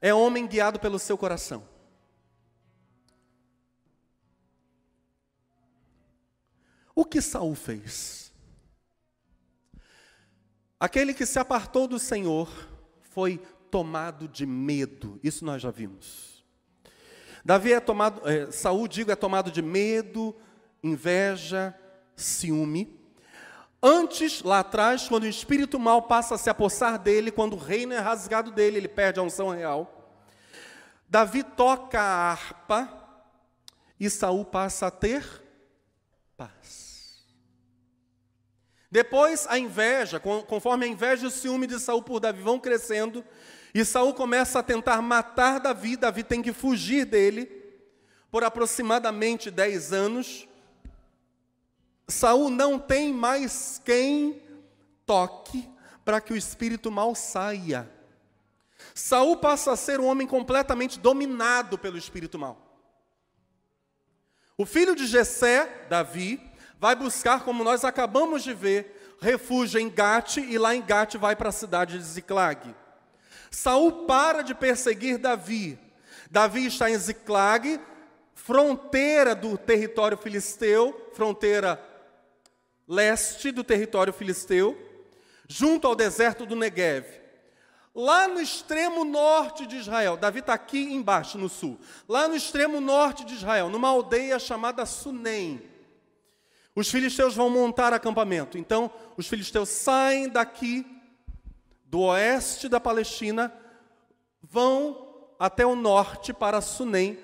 [0.00, 1.66] É homem guiado pelo seu coração.
[6.94, 8.32] O que Saul fez?
[10.78, 12.48] Aquele que se apartou do Senhor
[13.00, 13.38] foi
[13.70, 15.18] tomado de medo.
[15.22, 16.33] Isso nós já vimos.
[17.44, 20.34] Davi é tomado, é, Saul, digo, é tomado de medo,
[20.82, 21.78] inveja,
[22.16, 22.98] ciúme.
[23.82, 27.92] Antes, lá atrás, quando o espírito mal passa a se apossar dele, quando o reino
[27.92, 30.10] é rasgado dele, ele perde a unção real.
[31.06, 32.88] Davi toca a harpa
[34.00, 35.42] e Saul passa a ter
[36.38, 37.26] paz.
[38.90, 43.22] Depois, a inveja, conforme a inveja e o ciúme de Saul por Davi vão crescendo,
[43.74, 47.46] e Saul começa a tentar matar Davi, Davi tem que fugir dele
[48.30, 50.48] por aproximadamente 10 anos.
[52.06, 54.40] Saul não tem mais quem
[55.04, 55.68] toque
[56.04, 57.90] para que o espírito mal saia.
[58.94, 62.60] Saul passa a ser um homem completamente dominado pelo espírito mal.
[64.56, 66.40] O filho de Jessé, Davi,
[66.78, 71.34] vai buscar, como nós acabamos de ver, refúgio em Gate e lá em Gate vai
[71.34, 72.72] para a cidade de Ziclag.
[73.54, 75.78] Saul para de perseguir Davi.
[76.30, 77.80] Davi está em Ziclag,
[78.34, 81.82] fronteira do território filisteu, fronteira
[82.86, 84.76] leste do território filisteu,
[85.48, 87.06] junto ao deserto do Negev.
[87.94, 91.78] Lá no extremo norte de Israel, Davi está aqui embaixo, no sul.
[92.08, 95.62] Lá no extremo norte de Israel, numa aldeia chamada Sunem.
[96.74, 98.58] Os filisteus vão montar acampamento.
[98.58, 100.84] Então, os filisteus saem daqui,
[101.94, 103.54] do oeste da Palestina,
[104.42, 107.16] vão até o norte para Sunem,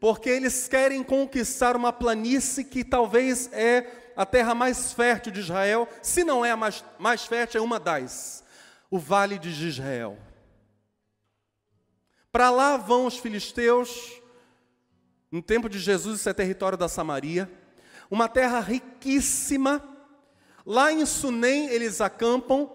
[0.00, 5.86] porque eles querem conquistar uma planície que talvez é a terra mais fértil de Israel,
[6.00, 8.42] se não é a mais, mais fértil, é uma das,
[8.90, 10.16] o vale de Israel.
[12.32, 14.22] Para lá vão os filisteus,
[15.30, 17.52] no tempo de Jesus, isso é território da Samaria,
[18.10, 19.84] uma terra riquíssima.
[20.64, 22.70] Lá em Sunem eles acampam.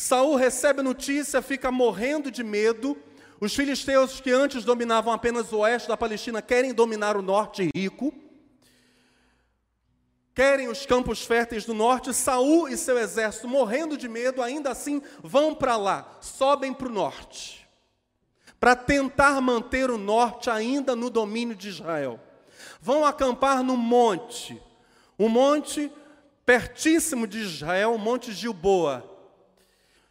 [0.00, 2.96] Saul recebe notícia, fica morrendo de medo.
[3.38, 8.10] Os filisteus que antes dominavam apenas o oeste da Palestina querem dominar o norte rico.
[10.34, 12.14] Querem os campos férteis do norte.
[12.14, 16.92] Saul e seu exército, morrendo de medo, ainda assim vão para lá, sobem para o
[16.92, 17.68] norte,
[18.58, 22.18] para tentar manter o norte ainda no domínio de Israel
[22.80, 24.58] vão acampar no monte,
[25.18, 25.92] um monte
[26.46, 29.09] pertíssimo de Israel, o monte Gilboa.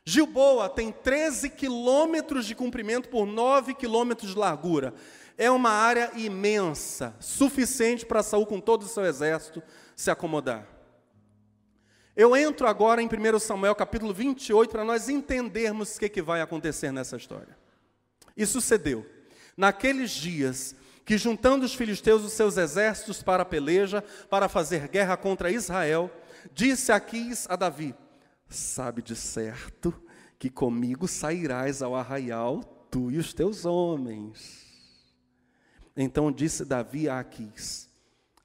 [0.09, 4.91] Gilboa tem 13 quilômetros de comprimento por 9 quilômetros de largura.
[5.37, 9.61] É uma área imensa, suficiente para Saul com todo o seu exército
[9.95, 10.67] se acomodar.
[12.15, 16.41] Eu entro agora em 1 Samuel capítulo 28 para nós entendermos o que, que vai
[16.41, 17.55] acontecer nessa história.
[18.35, 19.05] E sucedeu.
[19.55, 25.15] Naqueles dias, que juntando os filisteus os seus exércitos para a peleja, para fazer guerra
[25.15, 26.09] contra Israel,
[26.51, 27.93] disse Aquis a Davi:
[28.49, 29.93] Sabe de certo
[30.39, 34.67] que comigo sairás ao arraial, tu e os teus homens.
[35.95, 37.89] Então disse Davi a Aquis: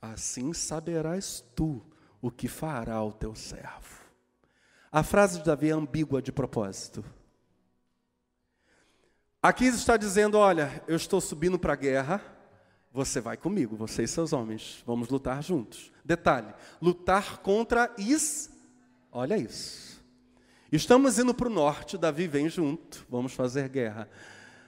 [0.02, 1.82] Assim saberás tu
[2.20, 4.04] o que fará o teu servo.
[4.92, 7.04] A frase de Davi é ambígua de propósito.
[9.42, 12.22] Aquis está dizendo: Olha, eu estou subindo para a guerra,
[12.92, 15.92] você vai comigo, você e seus homens, vamos lutar juntos.
[16.04, 18.50] Detalhe: lutar contra Is.
[19.12, 19.93] Olha isso.
[20.74, 24.08] Estamos indo para o norte, Davi vem junto, vamos fazer guerra.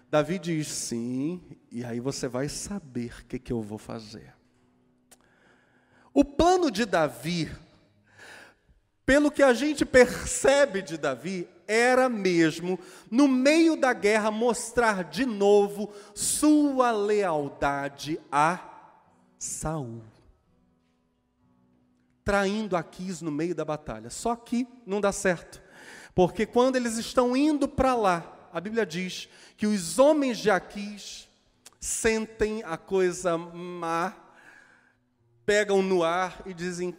[0.09, 4.33] Davi diz sim, e aí você vai saber o que, que eu vou fazer.
[6.15, 7.51] O plano de Davi,
[9.05, 12.79] pelo que a gente percebe de Davi, era mesmo,
[13.11, 18.61] no meio da guerra, mostrar de novo sua lealdade a
[19.41, 20.05] Saul.
[22.25, 24.09] Traindo Aquis no meio da batalha.
[24.09, 25.66] Só que não dá certo.
[26.17, 31.29] Porque quando eles estão indo para lá, a Bíblia diz que os homens de Aquis
[31.79, 34.17] sentem a coisa má,
[35.45, 36.97] pegam no ar e dizem: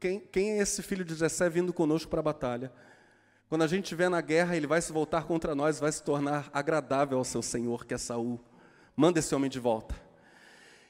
[0.00, 2.72] quem, quem é esse filho de Jessé vindo conosco para a batalha?
[3.46, 6.48] Quando a gente estiver na guerra, ele vai se voltar contra nós, vai se tornar
[6.50, 8.40] agradável ao seu Senhor, que é Saul.
[8.96, 10.05] Manda esse homem de volta.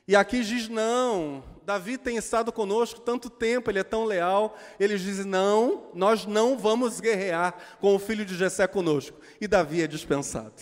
[0.07, 4.57] E aqui diz: não, Davi tem estado conosco tanto tempo, ele é tão leal.
[4.79, 9.19] Eles dizem: não, nós não vamos guerrear com o filho de Jessé conosco.
[9.41, 10.55] E Davi é dispensado.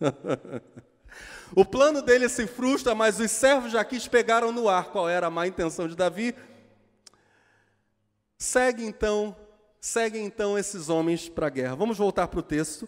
[1.54, 5.28] o plano dele se frustra, mas os servos de Aquis pegaram no ar qual era
[5.28, 6.34] a má intenção de Davi.
[8.38, 9.36] Segue então
[9.80, 11.74] Seguem então esses homens para a guerra.
[11.74, 12.86] Vamos voltar para o texto.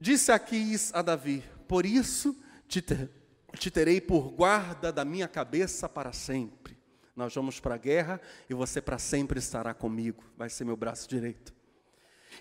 [0.00, 2.34] Disse Aquis a Davi: Por isso
[2.72, 3.10] te, ter,
[3.58, 6.78] te terei por guarda da minha cabeça para sempre.
[7.14, 8.18] Nós vamos para a guerra
[8.48, 10.24] e você para sempre estará comigo.
[10.38, 11.52] Vai ser meu braço direito.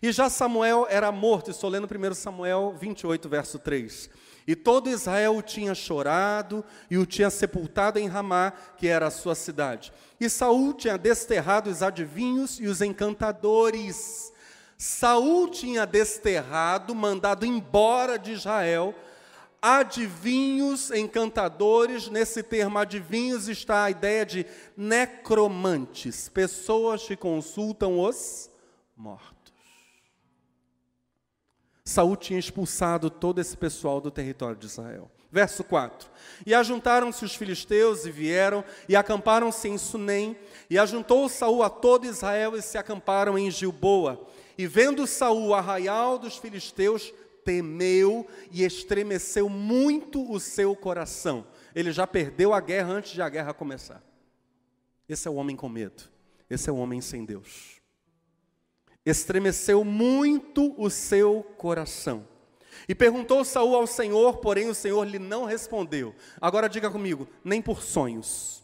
[0.02, 4.10] E já Samuel era morto, estou lendo 1 Samuel 28, verso 3.
[4.48, 9.12] E todo Israel o tinha chorado e o tinha sepultado em Ramá, que era a
[9.12, 9.92] sua cidade.
[10.18, 14.32] E Saul tinha desterrado os adivinhos e os encantadores.
[14.78, 18.96] Saul tinha desterrado, mandado embora de Israel,
[19.62, 22.10] adivinhos, encantadores.
[22.10, 24.46] Nesse termo adivinhos está a ideia de
[24.76, 28.50] necromantes, pessoas que consultam os
[28.96, 29.54] mortos.
[31.84, 35.12] Saul tinha expulsado todo esse pessoal do território de Israel.
[35.32, 36.10] Verso 4.
[36.46, 40.38] E ajuntaram-se os filisteus e vieram e acamparam-se em Sunem,
[40.70, 44.28] e ajuntou Saul a todo Israel e se acamparam em Gilboa.
[44.58, 47.14] E vendo Saul o arraial dos filisteus,
[47.44, 51.46] temeu e estremeceu muito o seu coração.
[51.74, 54.04] Ele já perdeu a guerra antes de a guerra começar.
[55.08, 56.04] Esse é o homem com medo.
[56.50, 57.82] Esse é o homem sem Deus
[59.06, 62.28] estremeceu muito o seu coração.
[62.88, 66.16] E perguntou Saul ao Senhor, porém o Senhor lhe não respondeu.
[66.40, 68.64] Agora diga comigo, nem por sonhos.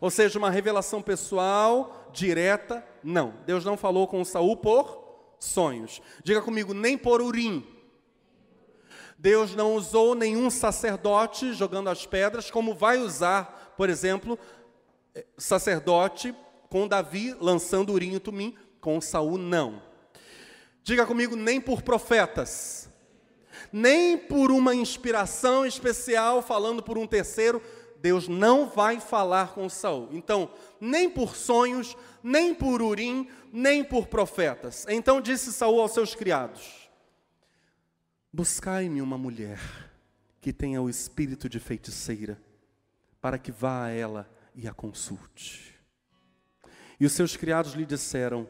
[0.00, 3.34] Ou seja, uma revelação pessoal, direta, não.
[3.46, 5.05] Deus não falou com Saul por
[5.38, 6.00] sonhos.
[6.22, 7.66] Diga comigo, nem por urim.
[9.18, 14.38] Deus não usou nenhum sacerdote jogando as pedras, como vai usar, por exemplo,
[15.38, 16.34] sacerdote,
[16.68, 19.82] com Davi lançando urim e tumim, com Saul não.
[20.82, 22.88] Diga comigo, nem por profetas,
[23.72, 27.62] nem por uma inspiração especial falando por um terceiro,
[28.00, 30.08] Deus não vai falar com Saul.
[30.12, 34.84] Então, nem por sonhos, nem por urim, nem por profetas.
[34.88, 36.90] Então disse Saul aos seus criados:
[38.32, 39.60] Buscai-me uma mulher
[40.40, 42.40] que tenha o espírito de feiticeira,
[43.20, 45.74] para que vá a ela e a consulte.
[46.98, 48.46] E os seus criados lhe disseram: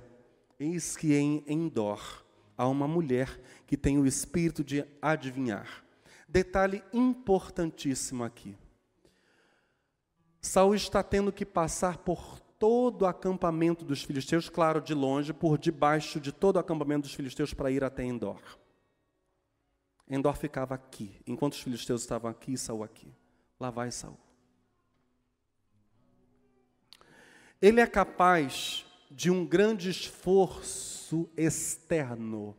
[0.59, 2.25] Eis que em Endor
[2.57, 5.85] há uma mulher que tem o espírito de adivinhar.
[6.29, 8.57] Detalhe importantíssimo aqui.
[10.47, 15.59] Saul está tendo que passar por todo o acampamento dos filisteus, claro, de longe, por
[15.59, 18.41] debaixo de todo o acampamento dos filisteus para ir até Endor.
[20.09, 23.13] Endor ficava aqui, enquanto os filisteus estavam aqui, Saul aqui.
[23.59, 24.17] Lá vai Saul.
[27.61, 32.57] Ele é capaz de um grande esforço externo.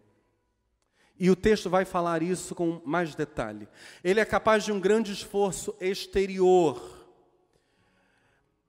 [1.18, 3.68] E o texto vai falar isso com mais detalhe.
[4.04, 6.97] Ele é capaz de um grande esforço exterior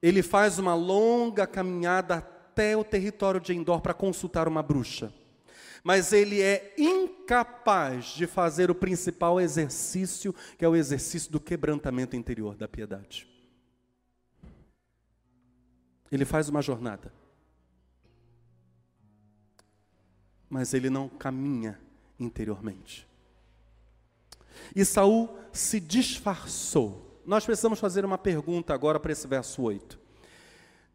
[0.03, 5.13] ele faz uma longa caminhada até o território de Endor para consultar uma bruxa.
[5.83, 12.17] Mas ele é incapaz de fazer o principal exercício, que é o exercício do quebrantamento
[12.17, 13.29] interior, da piedade.
[16.11, 17.13] Ele faz uma jornada.
[20.51, 21.79] Mas ele não caminha
[22.19, 23.07] interiormente.
[24.75, 29.99] E Saul se disfarçou nós precisamos fazer uma pergunta agora para esse verso 8.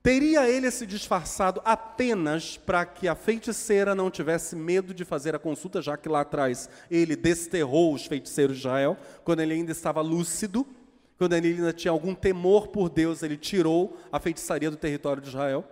[0.02, 5.40] Teria ele se disfarçado apenas para que a feiticeira não tivesse medo de fazer a
[5.40, 10.02] consulta, já que lá atrás ele desterrou os feiticeiros de Israel, quando ele ainda estava
[10.02, 10.66] lúcido,
[11.20, 15.30] quando ele ainda tinha algum temor por Deus, ele tirou a feitiçaria do território de
[15.30, 15.64] Israel?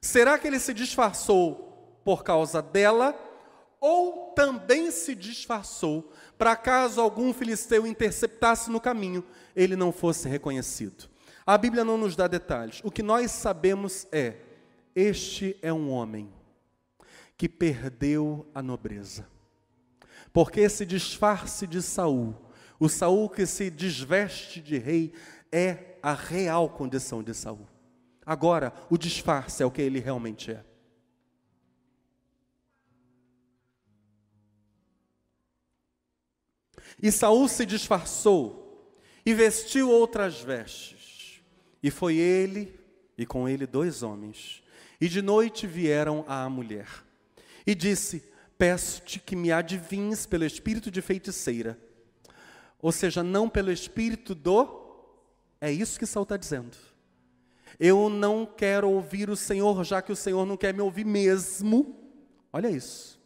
[0.00, 3.12] Será que ele se disfarçou por causa dela
[3.80, 9.24] ou também se disfarçou para caso algum filisteu interceptasse no caminho,
[9.54, 11.08] ele não fosse reconhecido.
[11.46, 12.80] A Bíblia não nos dá detalhes.
[12.84, 14.36] O que nós sabemos é:
[14.94, 16.32] este é um homem
[17.36, 19.26] que perdeu a nobreza.
[20.32, 22.34] Porque esse disfarce de Saul,
[22.78, 25.12] o Saul que se desveste de rei,
[25.50, 27.66] é a real condição de Saul.
[28.26, 30.64] Agora, o disfarce é o que ele realmente é.
[37.02, 38.92] E Saul se disfarçou
[39.24, 41.40] e vestiu outras vestes.
[41.82, 42.78] E foi ele
[43.16, 44.62] e com ele dois homens.
[45.00, 46.88] E de noite vieram à mulher.
[47.66, 48.24] E disse:
[48.56, 51.78] Peço-te que me adivinhes pelo espírito de feiticeira.
[52.80, 54.86] Ou seja, não pelo espírito do.
[55.60, 56.76] É isso que Saul está dizendo.
[57.78, 61.96] Eu não quero ouvir o Senhor, já que o Senhor não quer me ouvir mesmo.
[62.52, 63.20] Olha isso.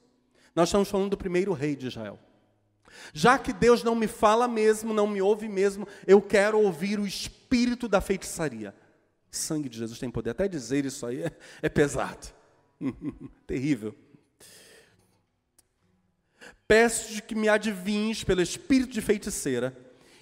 [0.54, 2.18] Nós estamos falando do primeiro rei de Israel.
[3.12, 7.06] Já que Deus não me fala mesmo, não me ouve mesmo, eu quero ouvir o
[7.06, 8.74] espírito da feitiçaria.
[9.30, 10.30] Sangue de Jesus tem poder.
[10.30, 11.32] Até dizer isso aí é,
[11.62, 12.28] é pesado.
[13.46, 13.94] Terrível.
[16.66, 19.76] Peço que me adivinhes pelo espírito de feiticeira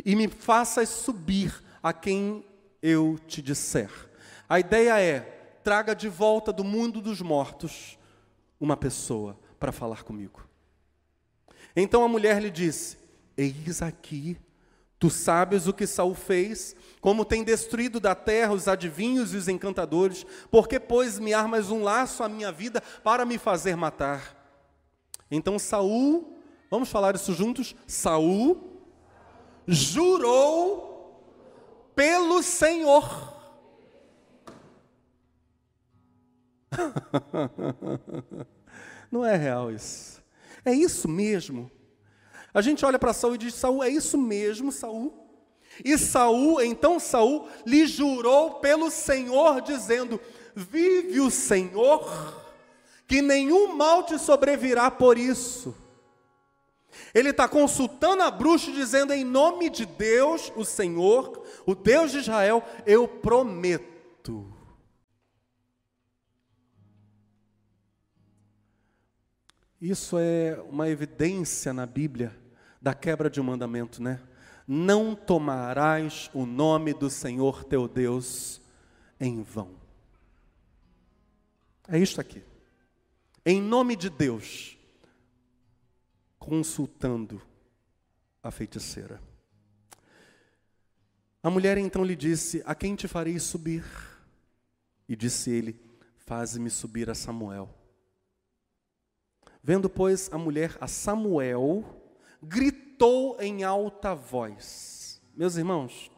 [0.05, 2.45] e me faças subir a quem
[2.83, 3.91] eu te disser.
[4.49, 5.21] A ideia é:
[5.63, 7.99] traga de volta do mundo dos mortos
[8.59, 10.50] uma pessoa para falar comigo.
[11.75, 12.99] Então a mulher lhe disse:
[13.37, 14.37] Eis aqui,
[14.99, 19.49] tu sabes o que Saul fez, como tem destruído da terra os adivinhos e os
[19.49, 24.37] encantadores, porque pois me armas um laço à minha vida para me fazer matar.
[25.31, 26.39] Então Saul,
[26.71, 27.75] vamos falar isso juntos?
[27.87, 28.83] Saul
[29.67, 30.91] jurou
[31.95, 33.31] pelo Senhor.
[39.11, 40.20] Não é real isso.
[40.65, 41.71] É isso mesmo.
[42.53, 45.29] A gente olha para Saul e diz: Saul, é isso mesmo, Saul?
[45.85, 50.21] E Saul, então Saul lhe jurou pelo Senhor, dizendo:
[50.55, 52.35] Vive o Senhor,
[53.07, 55.75] que nenhum mal te sobrevirá por isso.
[57.15, 62.19] Ele está consultando a bruxa, dizendo: Em nome de Deus, o Senhor, o Deus de
[62.19, 64.60] Israel, eu prometo
[69.81, 72.39] Isso é uma evidência na Bíblia
[72.83, 74.21] da quebra de um mandamento, né?
[74.67, 78.61] Não tomarás o nome do Senhor teu Deus
[79.19, 79.75] em vão.
[81.89, 82.45] É isto aqui.
[83.45, 84.77] Em nome de Deus,
[86.39, 87.41] consultando
[88.43, 89.21] a feiticeira.
[91.43, 93.85] A mulher então lhe disse: A quem te farei subir?
[95.09, 95.81] E disse ele:
[96.19, 97.80] Faze-me subir a Samuel.
[99.63, 101.85] Vendo, pois, a mulher a Samuel,
[102.43, 105.21] gritou em alta voz.
[105.35, 106.11] Meus irmãos,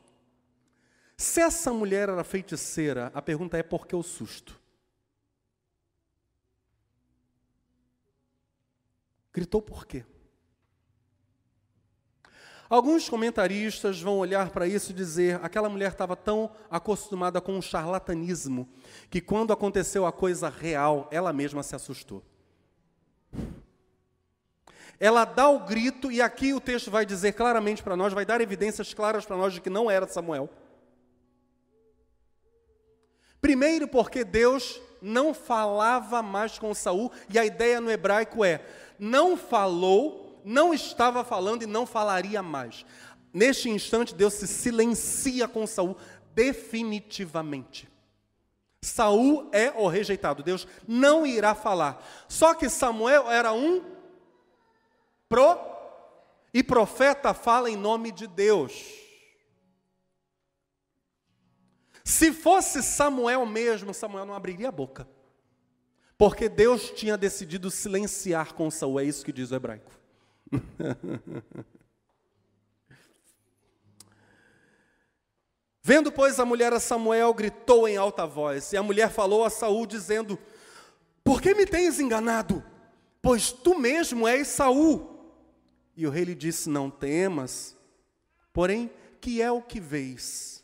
[1.16, 4.60] se essa mulher era feiticeira, a pergunta é por que o susto?
[9.32, 10.04] Gritou por quê?
[12.68, 17.62] Alguns comentaristas vão olhar para isso e dizer: aquela mulher estava tão acostumada com o
[17.62, 18.68] charlatanismo
[19.10, 22.22] que, quando aconteceu a coisa real, ela mesma se assustou.
[24.98, 28.40] Ela dá o grito, e aqui o texto vai dizer claramente para nós, vai dar
[28.40, 30.48] evidências claras para nós de que não era Samuel.
[33.40, 38.64] Primeiro, porque Deus não falava mais com Saul, e a ideia no hebraico é:
[38.96, 42.86] não falou, não estava falando e não falaria mais.
[43.34, 45.96] Neste instante, Deus se silencia com Saul
[46.32, 47.91] definitivamente.
[48.82, 52.04] Saul é o rejeitado, Deus não irá falar.
[52.28, 53.84] Só que Samuel era um
[55.28, 55.56] pro
[56.52, 59.00] e profeta fala em nome de Deus.
[62.04, 65.08] Se fosse Samuel mesmo, Samuel não abriria a boca.
[66.18, 69.92] Porque Deus tinha decidido silenciar com Saul, é isso que diz o hebraico.
[75.82, 79.50] Vendo, pois, a mulher a Samuel, gritou em alta voz, e a mulher falou a
[79.50, 80.38] Saul, dizendo:
[81.24, 82.64] Por que me tens enganado?
[83.20, 85.08] Pois tu mesmo és Saul.
[85.96, 87.76] E o rei lhe disse: Não temas,
[88.52, 90.62] porém, que é o que vês?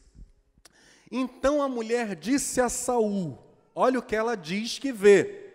[1.10, 3.38] Então a mulher disse a Saul:
[3.74, 5.48] Olha o que ela diz que vê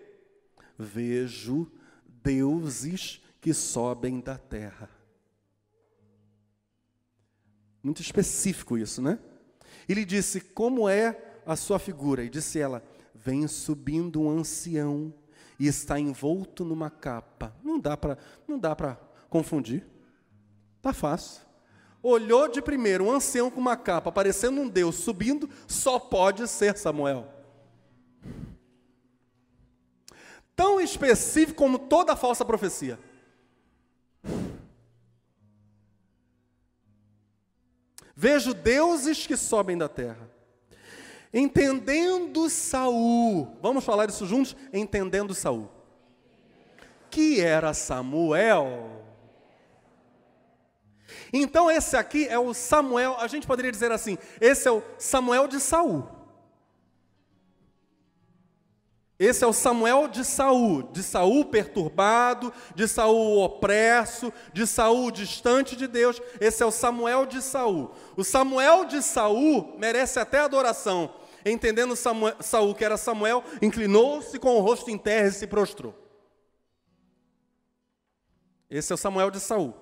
[0.78, 1.72] vejo
[2.08, 4.90] deuses que sobem da terra.
[7.82, 9.20] Muito específico isso, né?
[9.88, 12.24] Ele disse: Como é a sua figura?
[12.24, 15.14] E disse ela: Vem subindo um ancião
[15.60, 17.56] e está envolto numa capa.
[17.64, 18.18] Não dá para,
[18.48, 19.86] não dá para confundir.
[20.82, 21.42] Tá fácil.
[22.02, 26.78] Olhou de primeiro um ancião com uma capa, parecendo um deus subindo, só pode ser
[26.78, 27.34] Samuel.
[30.56, 33.00] tão específico como toda falsa profecia.
[38.16, 40.30] Vejo deuses que sobem da terra.
[41.34, 44.56] Entendendo Saul, vamos falar isso juntos?
[44.72, 45.70] Entendendo Saul.
[47.10, 49.02] Que era Samuel.
[51.32, 55.48] Então esse aqui é o Samuel, a gente poderia dizer assim, esse é o Samuel
[55.48, 56.08] de Saul.
[59.24, 65.78] Esse é o Samuel de Saul, de Saul perturbado, de Saul opresso, de Saul distante
[65.78, 66.22] de Deus.
[66.42, 67.92] Esse é o Samuel de Saul.
[68.18, 71.10] O Samuel de Saul merece até adoração.
[71.46, 75.96] Entendendo Samuel, Saul que era Samuel, inclinou-se com o rosto em terra e se prostrou.
[78.70, 79.74] Esse é o Samuel de Saul.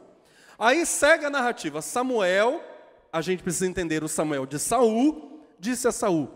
[0.59, 1.81] Aí segue a narrativa.
[1.81, 2.63] Samuel,
[3.11, 6.29] a gente precisa entender o Samuel de Saul, disse a Saul: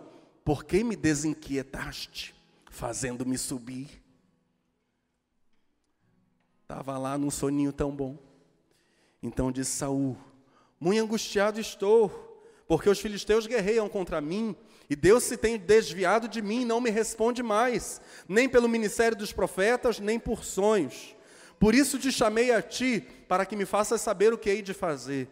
[0.44, 2.35] Por que me desinquietaste?
[2.76, 4.04] Fazendo-me subir.
[6.62, 8.18] Estava lá num soninho tão bom.
[9.24, 10.18] Então disse Saul:
[10.80, 14.56] Muito angustiado estou, porque os filisteus guerreiam contra mim,
[14.90, 19.32] e Deus se tem desviado de mim não me responde mais, nem pelo ministério dos
[19.32, 21.16] profetas, nem por sonhos.
[21.58, 24.74] Por isso te chamei a ti, para que me faças saber o que hei de
[24.74, 25.30] fazer.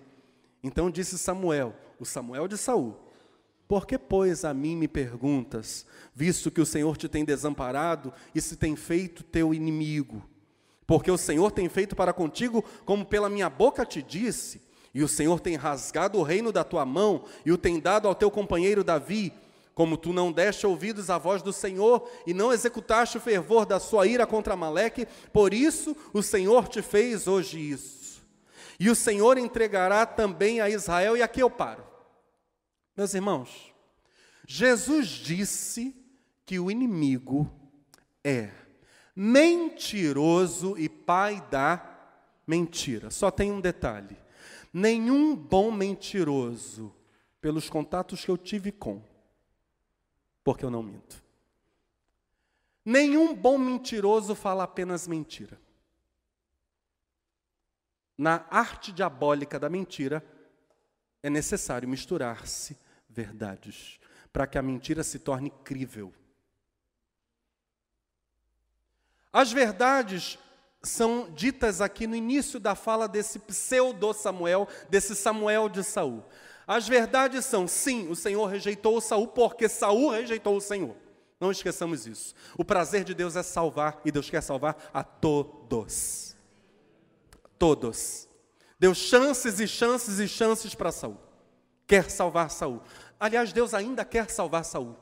[0.64, 2.98] Então disse Samuel, o Samuel de Saul:
[3.74, 8.40] por que, pois, a mim me perguntas, visto que o Senhor te tem desamparado e
[8.40, 10.24] se tem feito teu inimigo?
[10.86, 14.62] Porque o Senhor tem feito para contigo como pela minha boca te disse,
[14.94, 18.14] e o Senhor tem rasgado o reino da tua mão e o tem dado ao
[18.14, 19.34] teu companheiro Davi,
[19.74, 23.80] como tu não deste ouvidos à voz do Senhor e não executaste o fervor da
[23.80, 28.22] sua ira contra Maleque, por isso o Senhor te fez hoje isso.
[28.80, 31.93] E o Senhor entregará também a Israel, e aqui eu paro.
[32.96, 33.74] Meus irmãos,
[34.48, 35.96] Jesus disse
[36.46, 37.52] que o inimigo
[38.24, 38.52] é
[39.16, 41.90] mentiroso e pai da
[42.46, 43.10] mentira.
[43.10, 44.16] Só tem um detalhe:
[44.72, 46.94] nenhum bom mentiroso,
[47.42, 49.02] pelos contatos que eu tive com,
[50.44, 51.24] porque eu não minto.
[52.86, 55.60] Nenhum bom mentiroso fala apenas mentira.
[58.16, 60.24] Na arte diabólica da mentira,
[61.24, 62.83] é necessário misturar-se
[63.14, 64.00] verdades,
[64.32, 66.14] para que a mentira se torne crível.
[69.32, 70.38] As verdades
[70.84, 76.24] são ditas aqui no início da fala desse pseudo Samuel, desse Samuel de Saul.
[76.68, 80.96] As verdades são, sim, o Senhor rejeitou Saul porque Saul rejeitou o Senhor.
[81.40, 82.34] Não esqueçamos isso.
[82.58, 86.36] O prazer de Deus é salvar e Deus quer salvar a todos.
[87.58, 88.30] Todos.
[88.80, 91.18] Deu chances e chances e chances para Saul.
[91.88, 92.82] Quer salvar Saul.
[93.24, 94.98] Aliás, Deus ainda quer salvar Saul.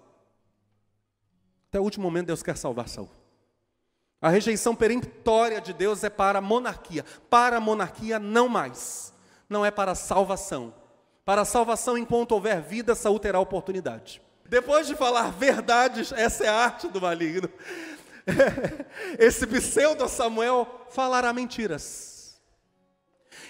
[1.67, 3.09] Até o último momento Deus quer salvar Saul.
[4.21, 7.03] A rejeição peremptória de Deus é para a monarquia.
[7.31, 9.11] Para a monarquia não mais.
[9.49, 10.71] Não é para a salvação.
[11.25, 14.21] Para a salvação, enquanto houver vida, Saul terá oportunidade.
[14.47, 17.49] Depois de falar verdades, essa é a arte do maligno.
[19.17, 22.10] Esse pseudo Samuel falará mentiras.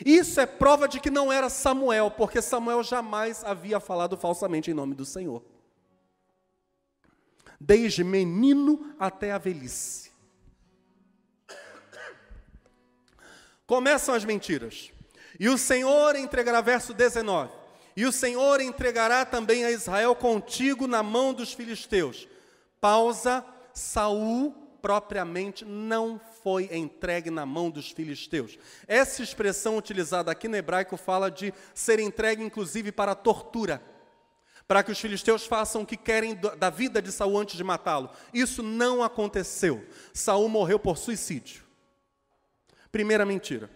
[0.05, 4.73] Isso é prova de que não era Samuel, porque Samuel jamais havia falado falsamente em
[4.73, 5.43] nome do Senhor.
[7.59, 10.11] Desde menino até a velhice.
[13.65, 14.91] Começam as mentiras.
[15.39, 17.61] E o Senhor entregará, verso 19:
[17.95, 22.27] e o Senhor entregará também a Israel contigo na mão dos filisteus.
[22.79, 24.51] Pausa, Saul
[24.81, 28.57] propriamente não foi entregue na mão dos filisteus.
[28.87, 33.81] Essa expressão utilizada aqui no hebraico fala de ser entregue inclusive para tortura,
[34.67, 38.09] para que os filisteus façam o que querem da vida de Saul antes de matá-lo.
[38.33, 39.85] Isso não aconteceu.
[40.13, 41.63] Saul morreu por suicídio.
[42.91, 43.69] Primeira mentira.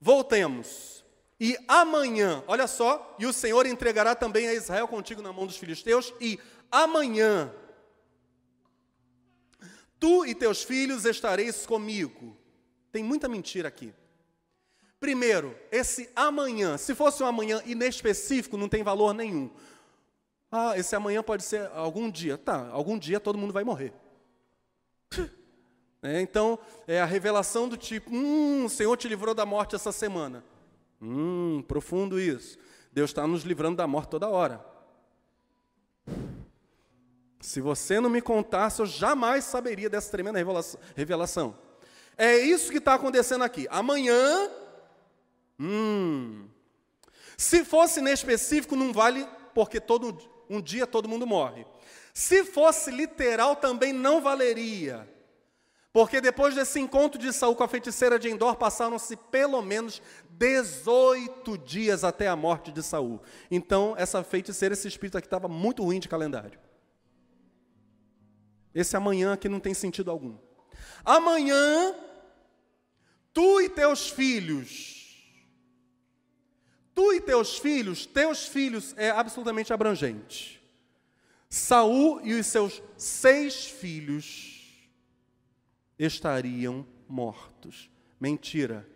[0.00, 1.04] Voltemos.
[1.40, 5.56] E amanhã, olha só, e o Senhor entregará também a Israel contigo na mão dos
[5.56, 6.38] filisteus, e
[6.70, 7.52] amanhã
[9.98, 12.36] tu e teus filhos estareis comigo.
[12.90, 13.92] Tem muita mentira aqui.
[15.00, 19.50] Primeiro, esse amanhã, se fosse um amanhã inespecífico, não tem valor nenhum.
[20.50, 22.36] Ah, esse amanhã pode ser algum dia.
[22.36, 23.92] Tá, algum dia todo mundo vai morrer.
[26.00, 29.90] É, então, é a revelação do tipo: hum, o Senhor te livrou da morte essa
[29.90, 30.44] semana.
[31.02, 32.56] Hum, profundo isso.
[32.92, 34.64] Deus está nos livrando da morte toda hora.
[37.40, 40.38] Se você não me contasse, eu jamais saberia dessa tremenda
[40.96, 41.56] revelação.
[42.16, 43.68] É isso que está acontecendo aqui.
[43.70, 44.50] Amanhã,
[45.58, 46.48] hum,
[47.36, 50.18] se fosse específico, não vale, porque todo
[50.50, 51.64] um dia todo mundo morre.
[52.12, 55.08] Se fosse literal, também não valeria.
[55.92, 61.56] Porque depois desse encontro de Saul com a feiticeira de Endor, passaram-se pelo menos 18
[61.58, 63.20] dias até a morte de Saul.
[63.50, 66.58] Então, essa feiticeira, esse espírito aqui estava muito ruim de calendário.
[68.78, 70.38] Esse amanhã aqui não tem sentido algum.
[71.04, 71.92] Amanhã,
[73.34, 75.20] tu e teus filhos,
[76.94, 80.62] tu e teus filhos, teus filhos é absolutamente abrangente.
[81.50, 84.88] Saul e os seus seis filhos
[85.98, 87.90] estariam mortos.
[88.20, 88.88] Mentira.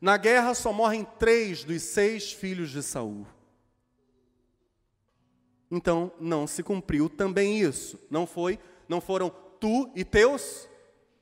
[0.00, 3.26] Na guerra só morrem três dos seis filhos de Saul.
[5.70, 8.00] Então não se cumpriu também isso.
[8.10, 8.58] Não foi,
[8.88, 9.30] não foram
[9.60, 10.68] tu e teus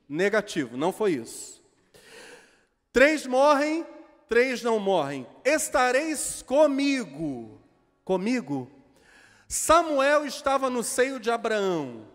[0.07, 1.63] negativo, não foi isso.
[2.93, 3.85] Três morrem,
[4.27, 5.27] três não morrem.
[5.43, 7.61] Estareis comigo.
[8.03, 8.71] Comigo.
[9.47, 12.07] Samuel estava no seio de Abraão.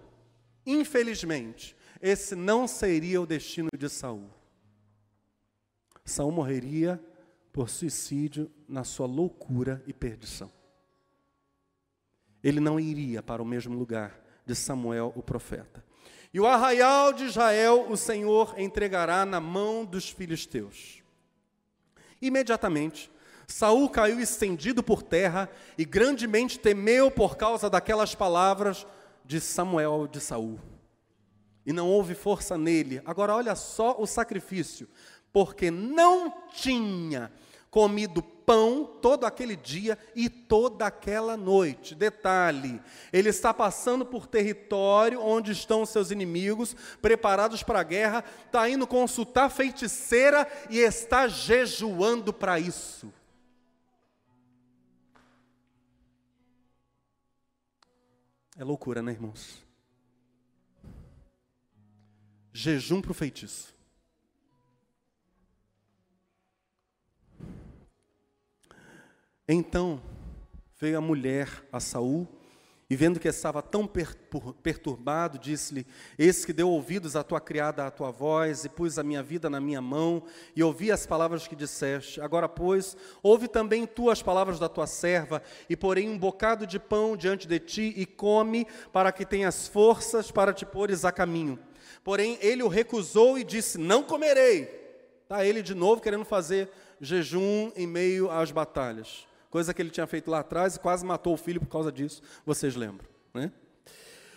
[0.66, 4.28] Infelizmente, esse não seria o destino de Saul.
[6.04, 7.02] Saul morreria
[7.52, 10.50] por suicídio na sua loucura e perdição.
[12.42, 15.84] Ele não iria para o mesmo lugar de Samuel, o profeta.
[16.32, 21.02] E o arraial de Israel o Senhor entregará na mão dos filisteus.
[22.20, 23.10] Imediatamente,
[23.46, 28.86] Saul caiu estendido por terra e grandemente temeu por causa daquelas palavras
[29.24, 30.58] de Samuel de Saul
[31.64, 33.00] e não houve força nele.
[33.04, 34.88] Agora, olha só o sacrifício,
[35.32, 37.32] porque não tinha
[37.72, 41.94] comido pão todo aquele dia e toda aquela noite.
[41.94, 48.68] Detalhe: ele está passando por território onde estão seus inimigos, preparados para a guerra, está
[48.68, 53.10] indo consultar feiticeira e está jejuando para isso.
[58.54, 59.62] É loucura, né, irmãos?
[62.52, 63.71] Jejum para o feitiço.
[69.48, 70.00] Então
[70.78, 72.28] veio a mulher a Saul
[72.92, 73.88] e vendo que estava tão
[74.62, 75.86] perturbado, disse-lhe:
[76.18, 79.48] Eis que deu ouvidos à tua criada à tua voz, e pus a minha vida
[79.48, 80.22] na minha mão,
[80.54, 82.20] e ouvi as palavras que disseste.
[82.20, 86.78] Agora, pois, ouve também tu as palavras da tua serva, e porém um bocado de
[86.78, 91.58] pão diante de ti, e come, para que tenhas forças para te pôres a caminho.
[92.04, 94.64] Porém, ele o recusou e disse: Não comerei.
[95.22, 96.68] Está ele de novo querendo fazer
[97.00, 99.31] jejum em meio às batalhas.
[99.52, 102.22] Coisa que ele tinha feito lá atrás e quase matou o filho por causa disso.
[102.46, 103.52] Vocês lembram, né?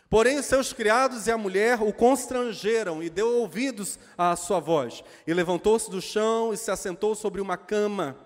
[0.10, 5.06] Porém, os seus criados e a mulher o constrangeram e deu ouvidos à sua voz.
[5.26, 8.18] E levantou-se do chão e se assentou sobre uma cama.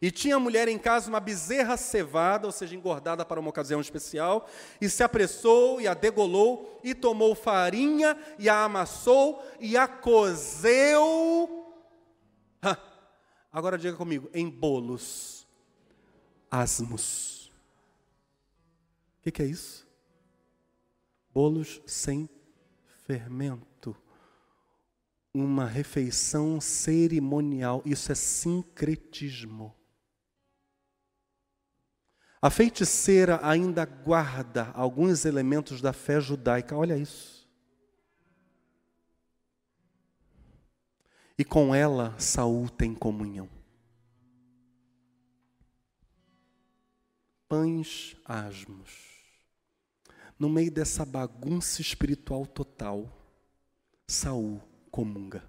[0.00, 3.80] E tinha a mulher em casa uma bezerra cevada, ou seja, engordada para uma ocasião
[3.80, 4.48] especial,
[4.80, 11.72] e se apressou e a degolou, e tomou farinha, e a amassou, e a cozeu.
[13.52, 15.41] Agora diga comigo, em bolos
[16.52, 17.50] asmos.
[19.18, 19.88] O que, que é isso?
[21.32, 22.28] Bolos sem
[23.06, 23.96] fermento.
[25.32, 27.82] Uma refeição cerimonial.
[27.86, 29.74] Isso é sincretismo.
[32.42, 36.76] A feiticeira ainda guarda alguns elementos da fé judaica.
[36.76, 37.48] Olha isso.
[41.38, 43.61] E com ela Saul tem comunhão.
[47.52, 48.88] Pães asmos.
[50.38, 53.06] No meio dessa bagunça espiritual total,
[54.06, 54.58] Saul
[54.90, 55.44] comunga.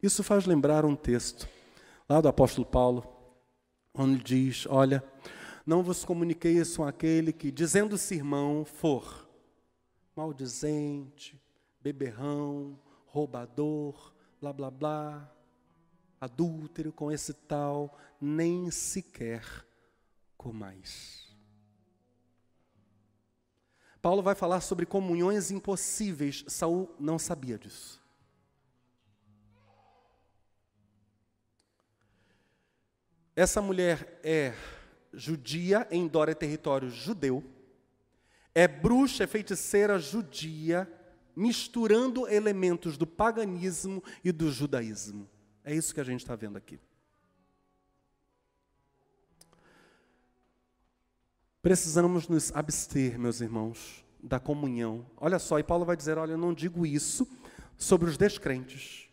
[0.00, 1.48] Isso faz lembrar um texto
[2.08, 3.04] lá do apóstolo Paulo,
[3.92, 5.02] onde diz: Olha,
[5.66, 9.28] não vos comuniquei isso aquele que, dizendo-se irmão, for
[10.14, 11.36] maldizente,
[11.80, 14.11] beberrão, roubador,
[14.42, 15.32] blá blá blá,
[16.20, 19.44] adúltero com esse tal, nem sequer
[20.36, 21.32] comais.
[24.00, 26.44] Paulo vai falar sobre comunhões impossíveis.
[26.48, 28.02] Saul não sabia disso.
[33.36, 34.54] Essa mulher é
[35.12, 37.44] judia, em Dora é território judeu,
[38.52, 40.90] é bruxa, é feiticeira judia,
[41.34, 45.28] misturando elementos do paganismo e do judaísmo.
[45.64, 46.78] É isso que a gente está vendo aqui.
[51.60, 55.06] Precisamos nos abster, meus irmãos, da comunhão.
[55.16, 57.28] Olha só, e Paulo vai dizer: Olha, eu não digo isso
[57.76, 59.08] sobre os descrentes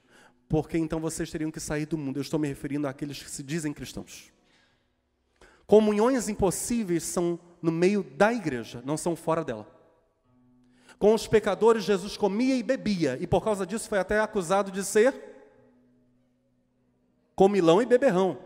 [0.50, 2.18] porque então vocês teriam que sair do mundo.
[2.18, 4.34] Eu estou me referindo àqueles que se dizem cristãos.
[5.68, 9.68] Comunhões impossíveis são no meio da igreja, não são fora dela.
[11.00, 14.84] Com os pecadores, Jesus comia e bebia, e por causa disso foi até acusado de
[14.84, 15.16] ser
[17.36, 18.38] comilão e beberrão.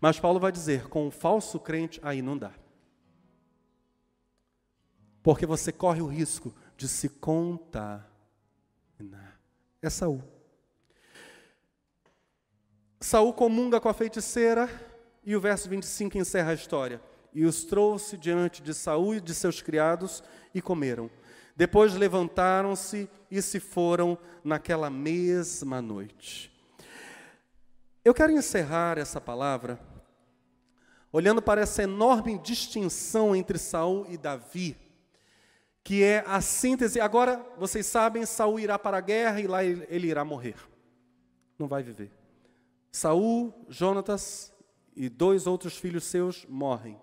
[0.00, 2.52] Mas Paulo vai dizer: com o falso crente, aí não dá.
[5.22, 8.08] Porque você corre o risco de se contaminar
[9.80, 10.22] é Saul.
[13.00, 14.68] Saul comunga com a feiticeira
[15.24, 17.00] e o verso 25 encerra a história.
[17.32, 20.22] E os trouxe diante de Saul e de seus criados
[20.54, 21.10] e comeram.
[21.56, 26.52] Depois levantaram-se e se foram naquela mesma noite.
[28.04, 29.78] Eu quero encerrar essa palavra
[31.12, 34.76] olhando para essa enorme distinção entre Saul e Davi
[35.88, 37.00] que é a síntese.
[37.00, 40.56] Agora, vocês sabem, Saul irá para a guerra e lá ele irá morrer.
[41.58, 42.12] Não vai viver.
[42.92, 44.52] Saul, Jonatas
[44.94, 47.00] e dois outros filhos seus morrem.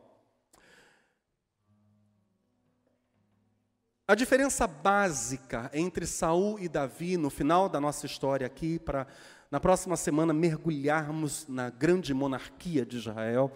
[4.07, 9.07] A diferença básica entre Saul e Davi no final da nossa história aqui para
[9.49, 13.51] na próxima semana mergulharmos na grande monarquia de Israel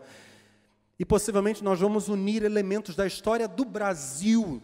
[0.97, 4.59] e possivelmente nós vamos unir elementos da história do Brasil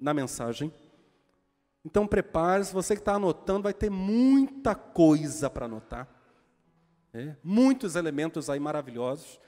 [0.00, 0.72] na mensagem.
[1.84, 6.08] Então prepare-se, você que está anotando, vai ter muita coisa para anotar.
[7.12, 9.38] É, muitos elementos aí maravilhosos.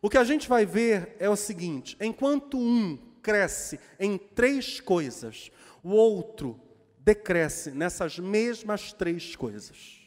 [0.00, 5.50] O que a gente vai ver é o seguinte: enquanto um cresce em três coisas,
[5.82, 6.60] o outro
[6.98, 10.04] decresce nessas mesmas três coisas.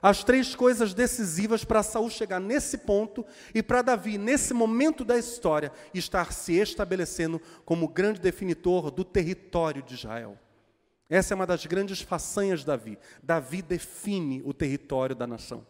[0.00, 5.18] As três coisas decisivas para Saul chegar nesse ponto e para Davi, nesse momento da
[5.18, 10.38] história, estar se estabelecendo como grande definitor do território de Israel.
[11.10, 12.98] Essa é uma das grandes façanhas de Davi.
[13.22, 15.66] Davi define o território da nação.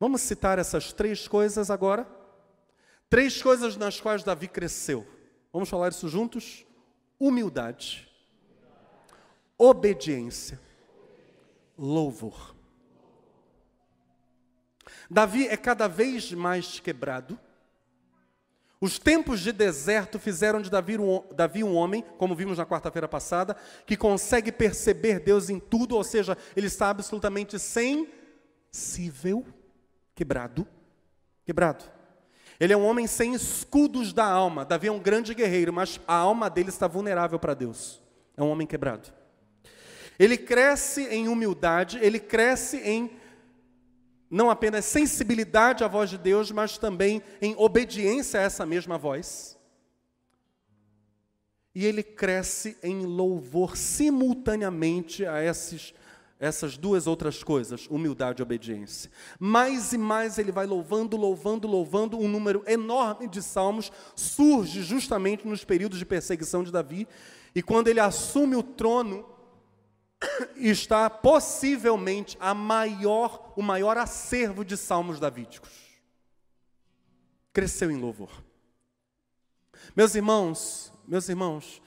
[0.00, 2.23] Vamos citar essas três coisas agora?
[3.14, 5.06] Três coisas nas quais Davi cresceu.
[5.52, 6.66] Vamos falar isso juntos?
[7.16, 8.10] Humildade,
[9.56, 10.60] obediência
[11.78, 12.56] louvor.
[15.08, 17.38] Davi é cada vez mais quebrado.
[18.80, 23.06] Os tempos de deserto fizeram de Davi um, Davi um homem, como vimos na quarta-feira
[23.06, 23.56] passada,
[23.86, 29.46] que consegue perceber Deus em tudo, ou seja, ele está absolutamente sensível,
[30.16, 30.66] quebrado,
[31.44, 31.93] quebrado.
[32.58, 34.64] Ele é um homem sem escudos da alma.
[34.64, 38.00] Davi é um grande guerreiro, mas a alma dele está vulnerável para Deus.
[38.36, 39.12] É um homem quebrado.
[40.18, 43.10] Ele cresce em humildade, ele cresce em
[44.30, 49.56] não apenas sensibilidade à voz de Deus, mas também em obediência a essa mesma voz.
[51.74, 55.94] E ele cresce em louvor simultaneamente a esses,
[56.44, 59.10] essas duas outras coisas, humildade e obediência.
[59.38, 65.48] Mais e mais ele vai louvando, louvando, louvando, um número enorme de salmos surge justamente
[65.48, 67.08] nos períodos de perseguição de Davi,
[67.54, 69.24] e quando ele assume o trono,
[70.56, 75.70] está possivelmente a maior, o maior acervo de salmos davídicos.
[77.54, 78.30] Cresceu em louvor.
[79.96, 81.80] Meus irmãos, meus irmãos,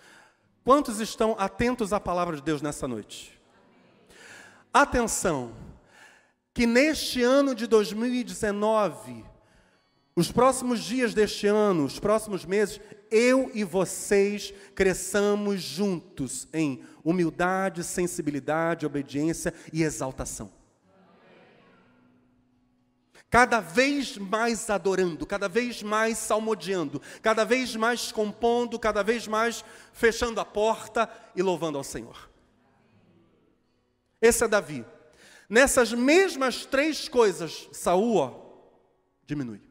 [0.63, 3.36] quantos estão atentos à palavra de Deus nessa noite?
[4.73, 5.51] Atenção,
[6.53, 9.23] que neste ano de 2019,
[10.15, 17.83] os próximos dias deste ano, os próximos meses, eu e vocês cresçamos juntos em humildade,
[17.83, 20.51] sensibilidade, obediência e exaltação.
[23.29, 29.63] Cada vez mais adorando, cada vez mais salmodiando, cada vez mais compondo, cada vez mais
[29.93, 32.29] fechando a porta e louvando ao Senhor.
[34.21, 34.85] Esse é Davi.
[35.49, 38.45] Nessas mesmas três coisas, Saul
[39.25, 39.61] diminui.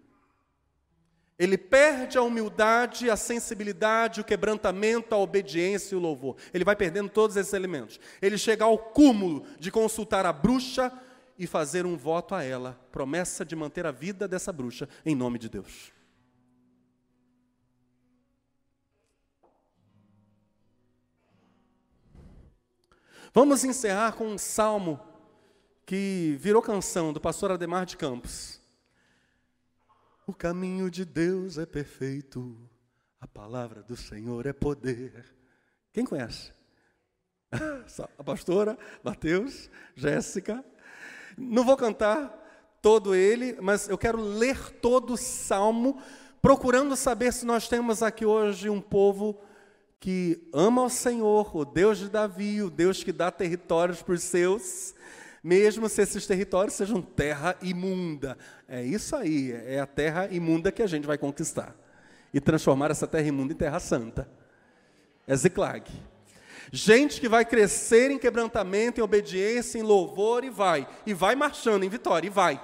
[1.38, 6.36] Ele perde a humildade, a sensibilidade, o quebrantamento, a obediência e o louvor.
[6.52, 8.00] Ele vai perdendo todos esses elementos.
[8.22, 10.90] Ele chega ao cúmulo de consultar a bruxa
[11.38, 15.38] e fazer um voto a ela, promessa de manter a vida dessa bruxa em nome
[15.38, 15.92] de Deus.
[23.38, 24.98] Vamos encerrar com um salmo
[25.84, 28.58] que virou canção do pastor Ademar de Campos.
[30.26, 32.56] O caminho de Deus é perfeito,
[33.20, 35.36] a palavra do Senhor é poder.
[35.92, 36.50] Quem conhece?
[38.16, 40.64] A pastora, Mateus, Jéssica.
[41.36, 46.00] Não vou cantar todo ele, mas eu quero ler todo o salmo,
[46.40, 49.38] procurando saber se nós temos aqui hoje um povo
[49.98, 54.22] que ama o Senhor, o Deus de Davi, o Deus que dá territórios para os
[54.22, 54.94] seus,
[55.42, 58.36] mesmo se esses territórios sejam terra imunda.
[58.68, 61.74] É isso aí, é a terra imunda que a gente vai conquistar
[62.32, 64.28] e transformar essa terra imunda em terra santa.
[65.26, 65.90] É Ziklag.
[66.72, 71.84] Gente que vai crescer em quebrantamento, em obediência, em louvor e vai, e vai marchando
[71.84, 72.60] em vitória, e vai.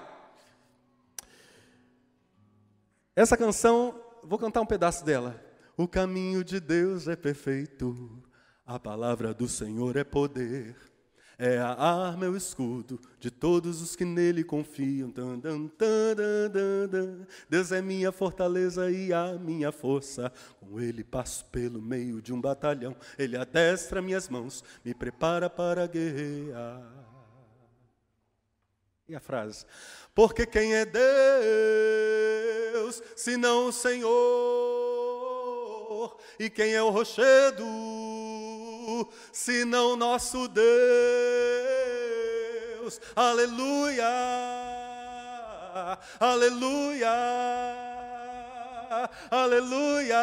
[3.15, 5.52] Essa canção, vou cantar um pedaço dela.
[5.83, 8.23] O caminho de Deus é perfeito,
[8.65, 10.77] a palavra do Senhor é poder
[11.37, 15.13] é a arma, é o escudo de todos os que nele confiam.
[17.51, 20.33] Deus é minha fortaleza e a minha força.
[20.61, 22.95] Com ele passo pelo meio de um batalhão.
[23.19, 26.81] Ele adestra minhas mãos, me prepara para guerrear.
[29.09, 29.67] E a frase?
[30.15, 30.87] Porque quem é
[32.73, 34.82] Deus, senão o Senhor?
[36.39, 37.65] E quem é o rochedo?
[39.33, 40.63] senão nosso Deus.
[43.17, 44.05] Aleluia,
[46.21, 47.11] aleluia,
[49.31, 50.19] aleluia.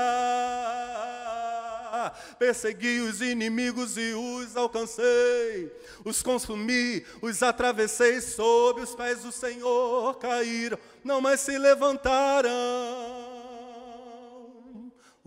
[2.37, 5.71] Persegui os inimigos e os alcancei,
[6.05, 13.18] os consumi, os atravessei, sob os pés do Senhor caíram, não mais se levantaram.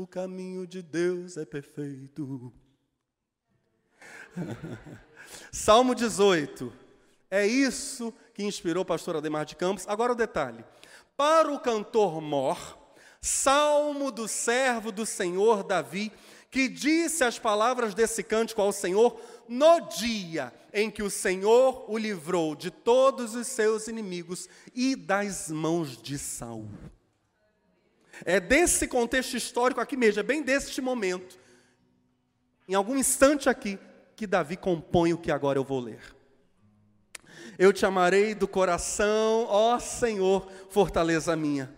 [0.02, 2.52] O caminho de Deus é perfeito.
[5.52, 6.72] Salmo 18.
[7.30, 9.86] É isso que inspirou o pastor Ademar de Campos.
[9.86, 10.64] Agora o detalhe.
[11.16, 12.76] Para o cantor Mor,
[13.20, 16.10] salmo do servo do Senhor Davi,
[16.50, 21.96] que disse as palavras desse cântico ao Senhor no dia em que o Senhor o
[21.96, 26.68] livrou de todos os seus inimigos e das mãos de Saul.
[28.24, 31.38] É desse contexto histórico aqui mesmo, é bem deste momento.
[32.68, 33.78] Em algum instante aqui,
[34.14, 36.00] que Davi compõe o que agora eu vou ler.
[37.58, 41.72] Eu te amarei do coração, ó Senhor, fortaleza minha.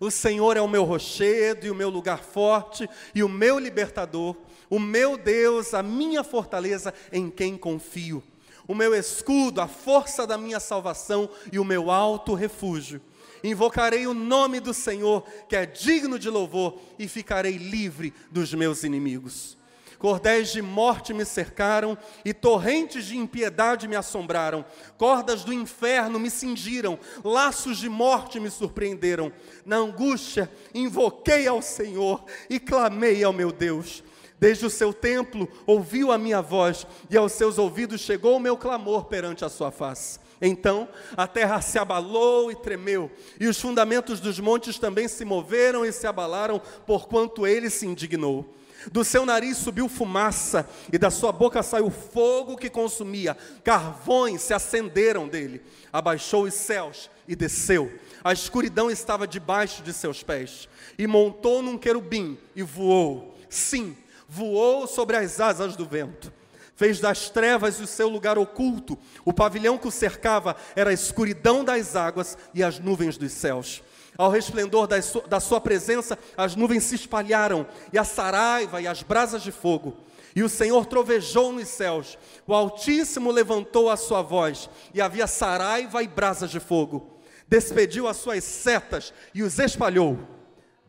[0.00, 4.36] O Senhor é o meu rochedo e o meu lugar forte e o meu libertador,
[4.68, 8.22] o meu Deus, a minha fortaleza em quem confio,
[8.66, 13.00] o meu escudo, a força da minha salvação e o meu alto refúgio.
[13.42, 18.84] Invocarei o nome do Senhor, que é digno de louvor, e ficarei livre dos meus
[18.84, 19.56] inimigos.
[20.02, 24.64] Cordéis de morte me cercaram e torrentes de impiedade me assombraram.
[24.98, 29.32] Cordas do inferno me cingiram, laços de morte me surpreenderam.
[29.64, 34.02] Na angústia, invoquei ao Senhor e clamei ao meu Deus.
[34.40, 38.56] Desde o seu templo ouviu a minha voz, e aos seus ouvidos chegou o meu
[38.56, 40.18] clamor perante a sua face.
[40.44, 45.84] Então a terra se abalou e tremeu, e os fundamentos dos montes também se moveram
[45.84, 48.52] e se abalaram, porquanto ele se indignou.
[48.90, 54.52] Do seu nariz subiu fumaça, e da sua boca saiu fogo que consumia, carvões se
[54.52, 55.62] acenderam dele.
[55.92, 60.68] Abaixou os céus e desceu, a escuridão estava debaixo de seus pés,
[60.98, 63.38] e montou num querubim e voou.
[63.48, 63.96] Sim,
[64.28, 66.32] voou sobre as asas do vento.
[66.74, 71.64] Fez das trevas o seu lugar oculto, o pavilhão que o cercava era a escuridão
[71.64, 73.82] das águas e as nuvens dos céus.
[74.16, 79.42] Ao resplendor da sua presença, as nuvens se espalharam, e a saraiva e as brasas
[79.42, 79.96] de fogo.
[80.34, 86.02] E o Senhor trovejou nos céus, o Altíssimo levantou a sua voz, e havia saraiva
[86.02, 87.20] e brasas de fogo.
[87.46, 90.18] Despediu as suas setas e os espalhou,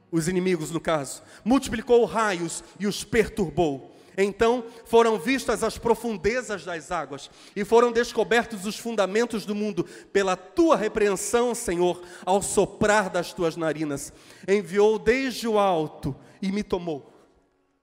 [0.10, 3.93] os inimigos no caso, multiplicou raios e os perturbou.
[4.18, 10.36] Então foram vistas as profundezas das águas e foram descobertos os fundamentos do mundo pela
[10.36, 14.14] tua repreensão, Senhor, ao soprar das tuas narinas.
[14.47, 17.11] Enviou desde o alto e me tomou,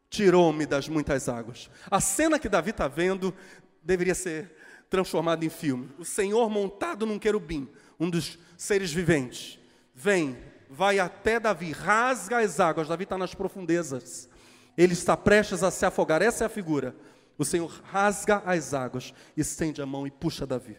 [0.09, 1.69] tirou-me das muitas águas.
[1.91, 3.35] A cena que Davi está vendo
[3.83, 4.55] deveria ser
[4.89, 5.91] transformada em filme.
[5.99, 7.69] O Senhor montado num querubim,
[7.99, 9.59] um dos seres viventes,
[9.95, 10.37] vem,
[10.69, 12.89] vai até Davi, rasga as águas.
[12.89, 14.30] Davi está nas profundezas
[14.83, 16.23] ele está prestes a se afogar.
[16.23, 16.97] Essa é a figura.
[17.37, 20.79] O Senhor rasga as águas, estende a mão e puxa Davi.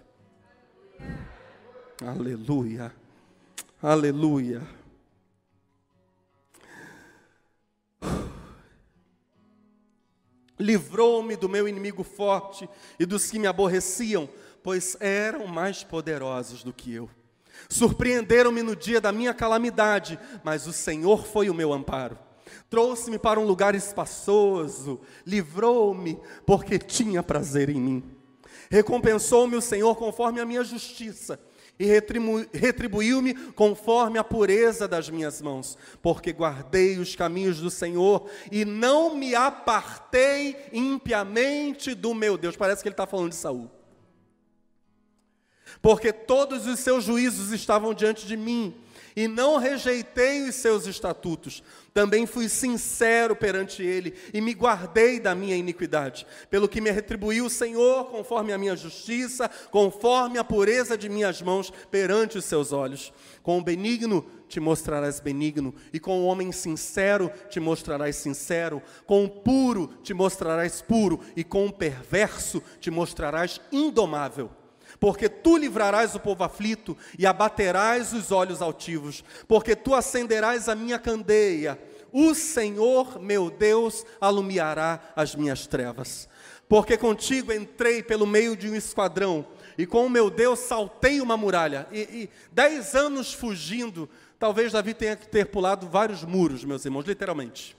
[2.04, 2.92] Aleluia.
[3.82, 4.62] Aleluia.
[10.60, 12.68] Livrou-me do meu inimigo forte
[13.00, 14.28] e dos que me aborreciam,
[14.64, 17.08] pois eram mais poderosos do que eu.
[17.70, 22.18] Surpreenderam-me no dia da minha calamidade, mas o Senhor foi o meu amparo.
[22.70, 28.04] Trouxe-me para um lugar espaçoso, livrou-me, porque tinha prazer em mim.
[28.70, 31.40] Recompensou-me o Senhor conforme a minha justiça,
[31.80, 31.86] e
[32.54, 39.16] retribuiu-me conforme a pureza das minhas mãos, porque guardei os caminhos do Senhor e não
[39.16, 42.56] me apartei impiamente do meu Deus.
[42.56, 43.70] Parece que ele está falando de Saul.
[45.82, 48.76] Porque todos os seus juízos estavam diante de mim,
[49.16, 51.64] e não rejeitei os seus estatutos.
[51.94, 57.46] Também fui sincero perante ele e me guardei da minha iniquidade, pelo que me retribuiu
[57.46, 62.72] o Senhor conforme a minha justiça, conforme a pureza de minhas mãos perante os seus
[62.72, 63.12] olhos.
[63.44, 69.24] Com o benigno te mostrarás benigno, e com o homem sincero te mostrarás sincero, com
[69.24, 74.61] o puro te mostrarás puro, e com o perverso te mostrarás indomável
[75.02, 80.76] porque tu livrarás o povo aflito e abaterás os olhos altivos, porque tu acenderás a
[80.76, 81.82] minha candeia,
[82.14, 86.30] o Senhor meu Deus alumiará as minhas trevas.
[86.70, 89.44] Porque contigo entrei pelo meio de um esquadrão,
[89.76, 91.88] e com o meu Deus saltei uma muralha.
[91.92, 97.06] E, e dez anos fugindo, talvez Davi tenha que ter pulado vários muros, meus irmãos,
[97.08, 97.76] literalmente.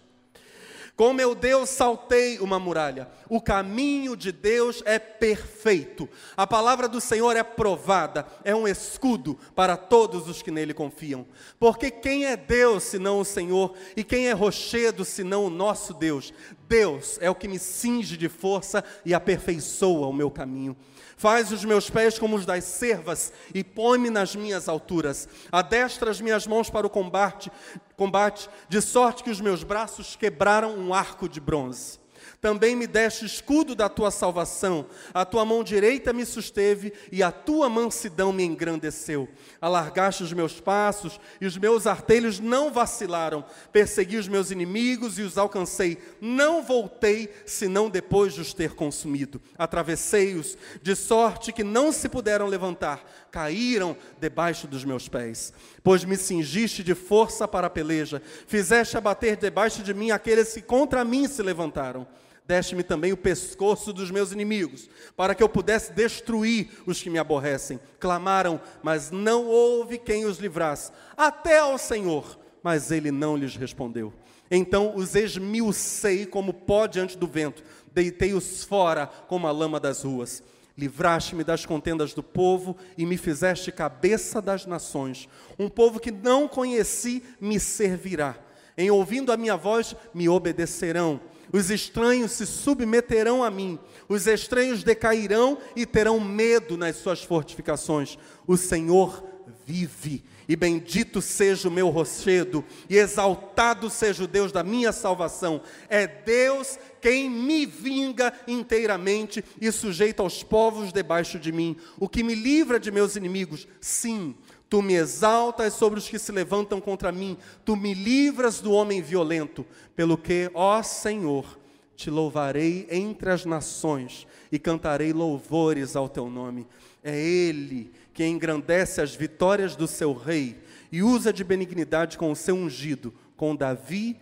[1.03, 3.09] Com meu Deus saltei uma muralha.
[3.29, 6.09] O caminho de Deus é perfeito.
[6.37, 11.27] A palavra do Senhor é provada, é um escudo para todos os que nele confiam.
[11.59, 13.75] Porque quem é Deus senão o Senhor?
[13.97, 16.33] E quem é rochedo senão o nosso Deus?
[16.69, 20.77] Deus é o que me cinge de força e aperfeiçoa o meu caminho.
[21.23, 25.29] Faz os meus pés como os das servas e põe-me nas minhas alturas.
[25.53, 27.49] Adestra as minhas mãos para o combate,
[27.97, 32.02] combate, de sorte que os meus braços quebraram um arco de bronze.
[32.43, 37.31] Também me deste escudo da tua salvação, a tua mão direita me susteve e a
[37.31, 39.29] tua mansidão me engrandeceu.
[39.61, 43.45] Alargaste os meus passos e os meus artelhos não vacilaram.
[43.71, 45.99] Persegui os meus inimigos e os alcancei.
[46.21, 49.41] Não voltei, senão depois de os ter consumido.
[49.57, 55.53] Atravessei-os, de sorte que não se puderam levantar, caíram debaixo dos meus pés.
[55.81, 60.61] Pois me cingiste de força para a peleja, fizeste abater debaixo de mim aqueles que
[60.61, 62.05] contra mim se levantaram
[62.47, 67.19] deste-me também o pescoço dos meus inimigos, para que eu pudesse destruir os que me
[67.19, 67.81] aborrecem.
[67.99, 74.13] Clamaram, mas não houve quem os livrasse, até ao Senhor, mas ele não lhes respondeu.
[74.51, 77.63] Então os esmiucei como pó diante do vento,
[77.93, 80.43] deitei-os fora como a lama das ruas.
[80.77, 85.29] Livraste-me das contendas do povo e me fizeste cabeça das nações.
[85.59, 88.37] Um povo que não conheci me servirá.
[88.77, 91.21] Em ouvindo a minha voz, me obedecerão
[91.53, 93.79] os estranhos se submeterão a mim,
[94.09, 98.19] os estranhos decairão e terão medo nas suas fortificações.
[98.47, 99.25] O Senhor
[99.67, 105.63] vive E bendito seja o meu rochedo, e exaltado seja o Deus da minha salvação.
[105.89, 112.23] É Deus quem me vinga inteiramente e sujeita aos povos debaixo de mim, o que
[112.23, 113.67] me livra de meus inimigos.
[113.81, 114.35] Sim,
[114.73, 119.03] tu me exaltas sobre os que se levantam contra mim, tu me livras do homem
[119.03, 121.61] violento, pelo que, ó Senhor,
[121.95, 126.67] te louvarei entre as nações e cantarei louvores ao teu nome.
[127.05, 130.59] É Ele que engrandece as vitórias do seu rei
[130.91, 134.19] e usa de benignidade com o seu ungido, com Davi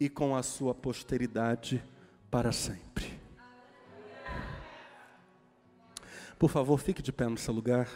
[0.00, 1.84] e com a sua posteridade
[2.30, 3.12] para sempre.
[6.38, 7.90] Por favor, fique de pé no seu lugar.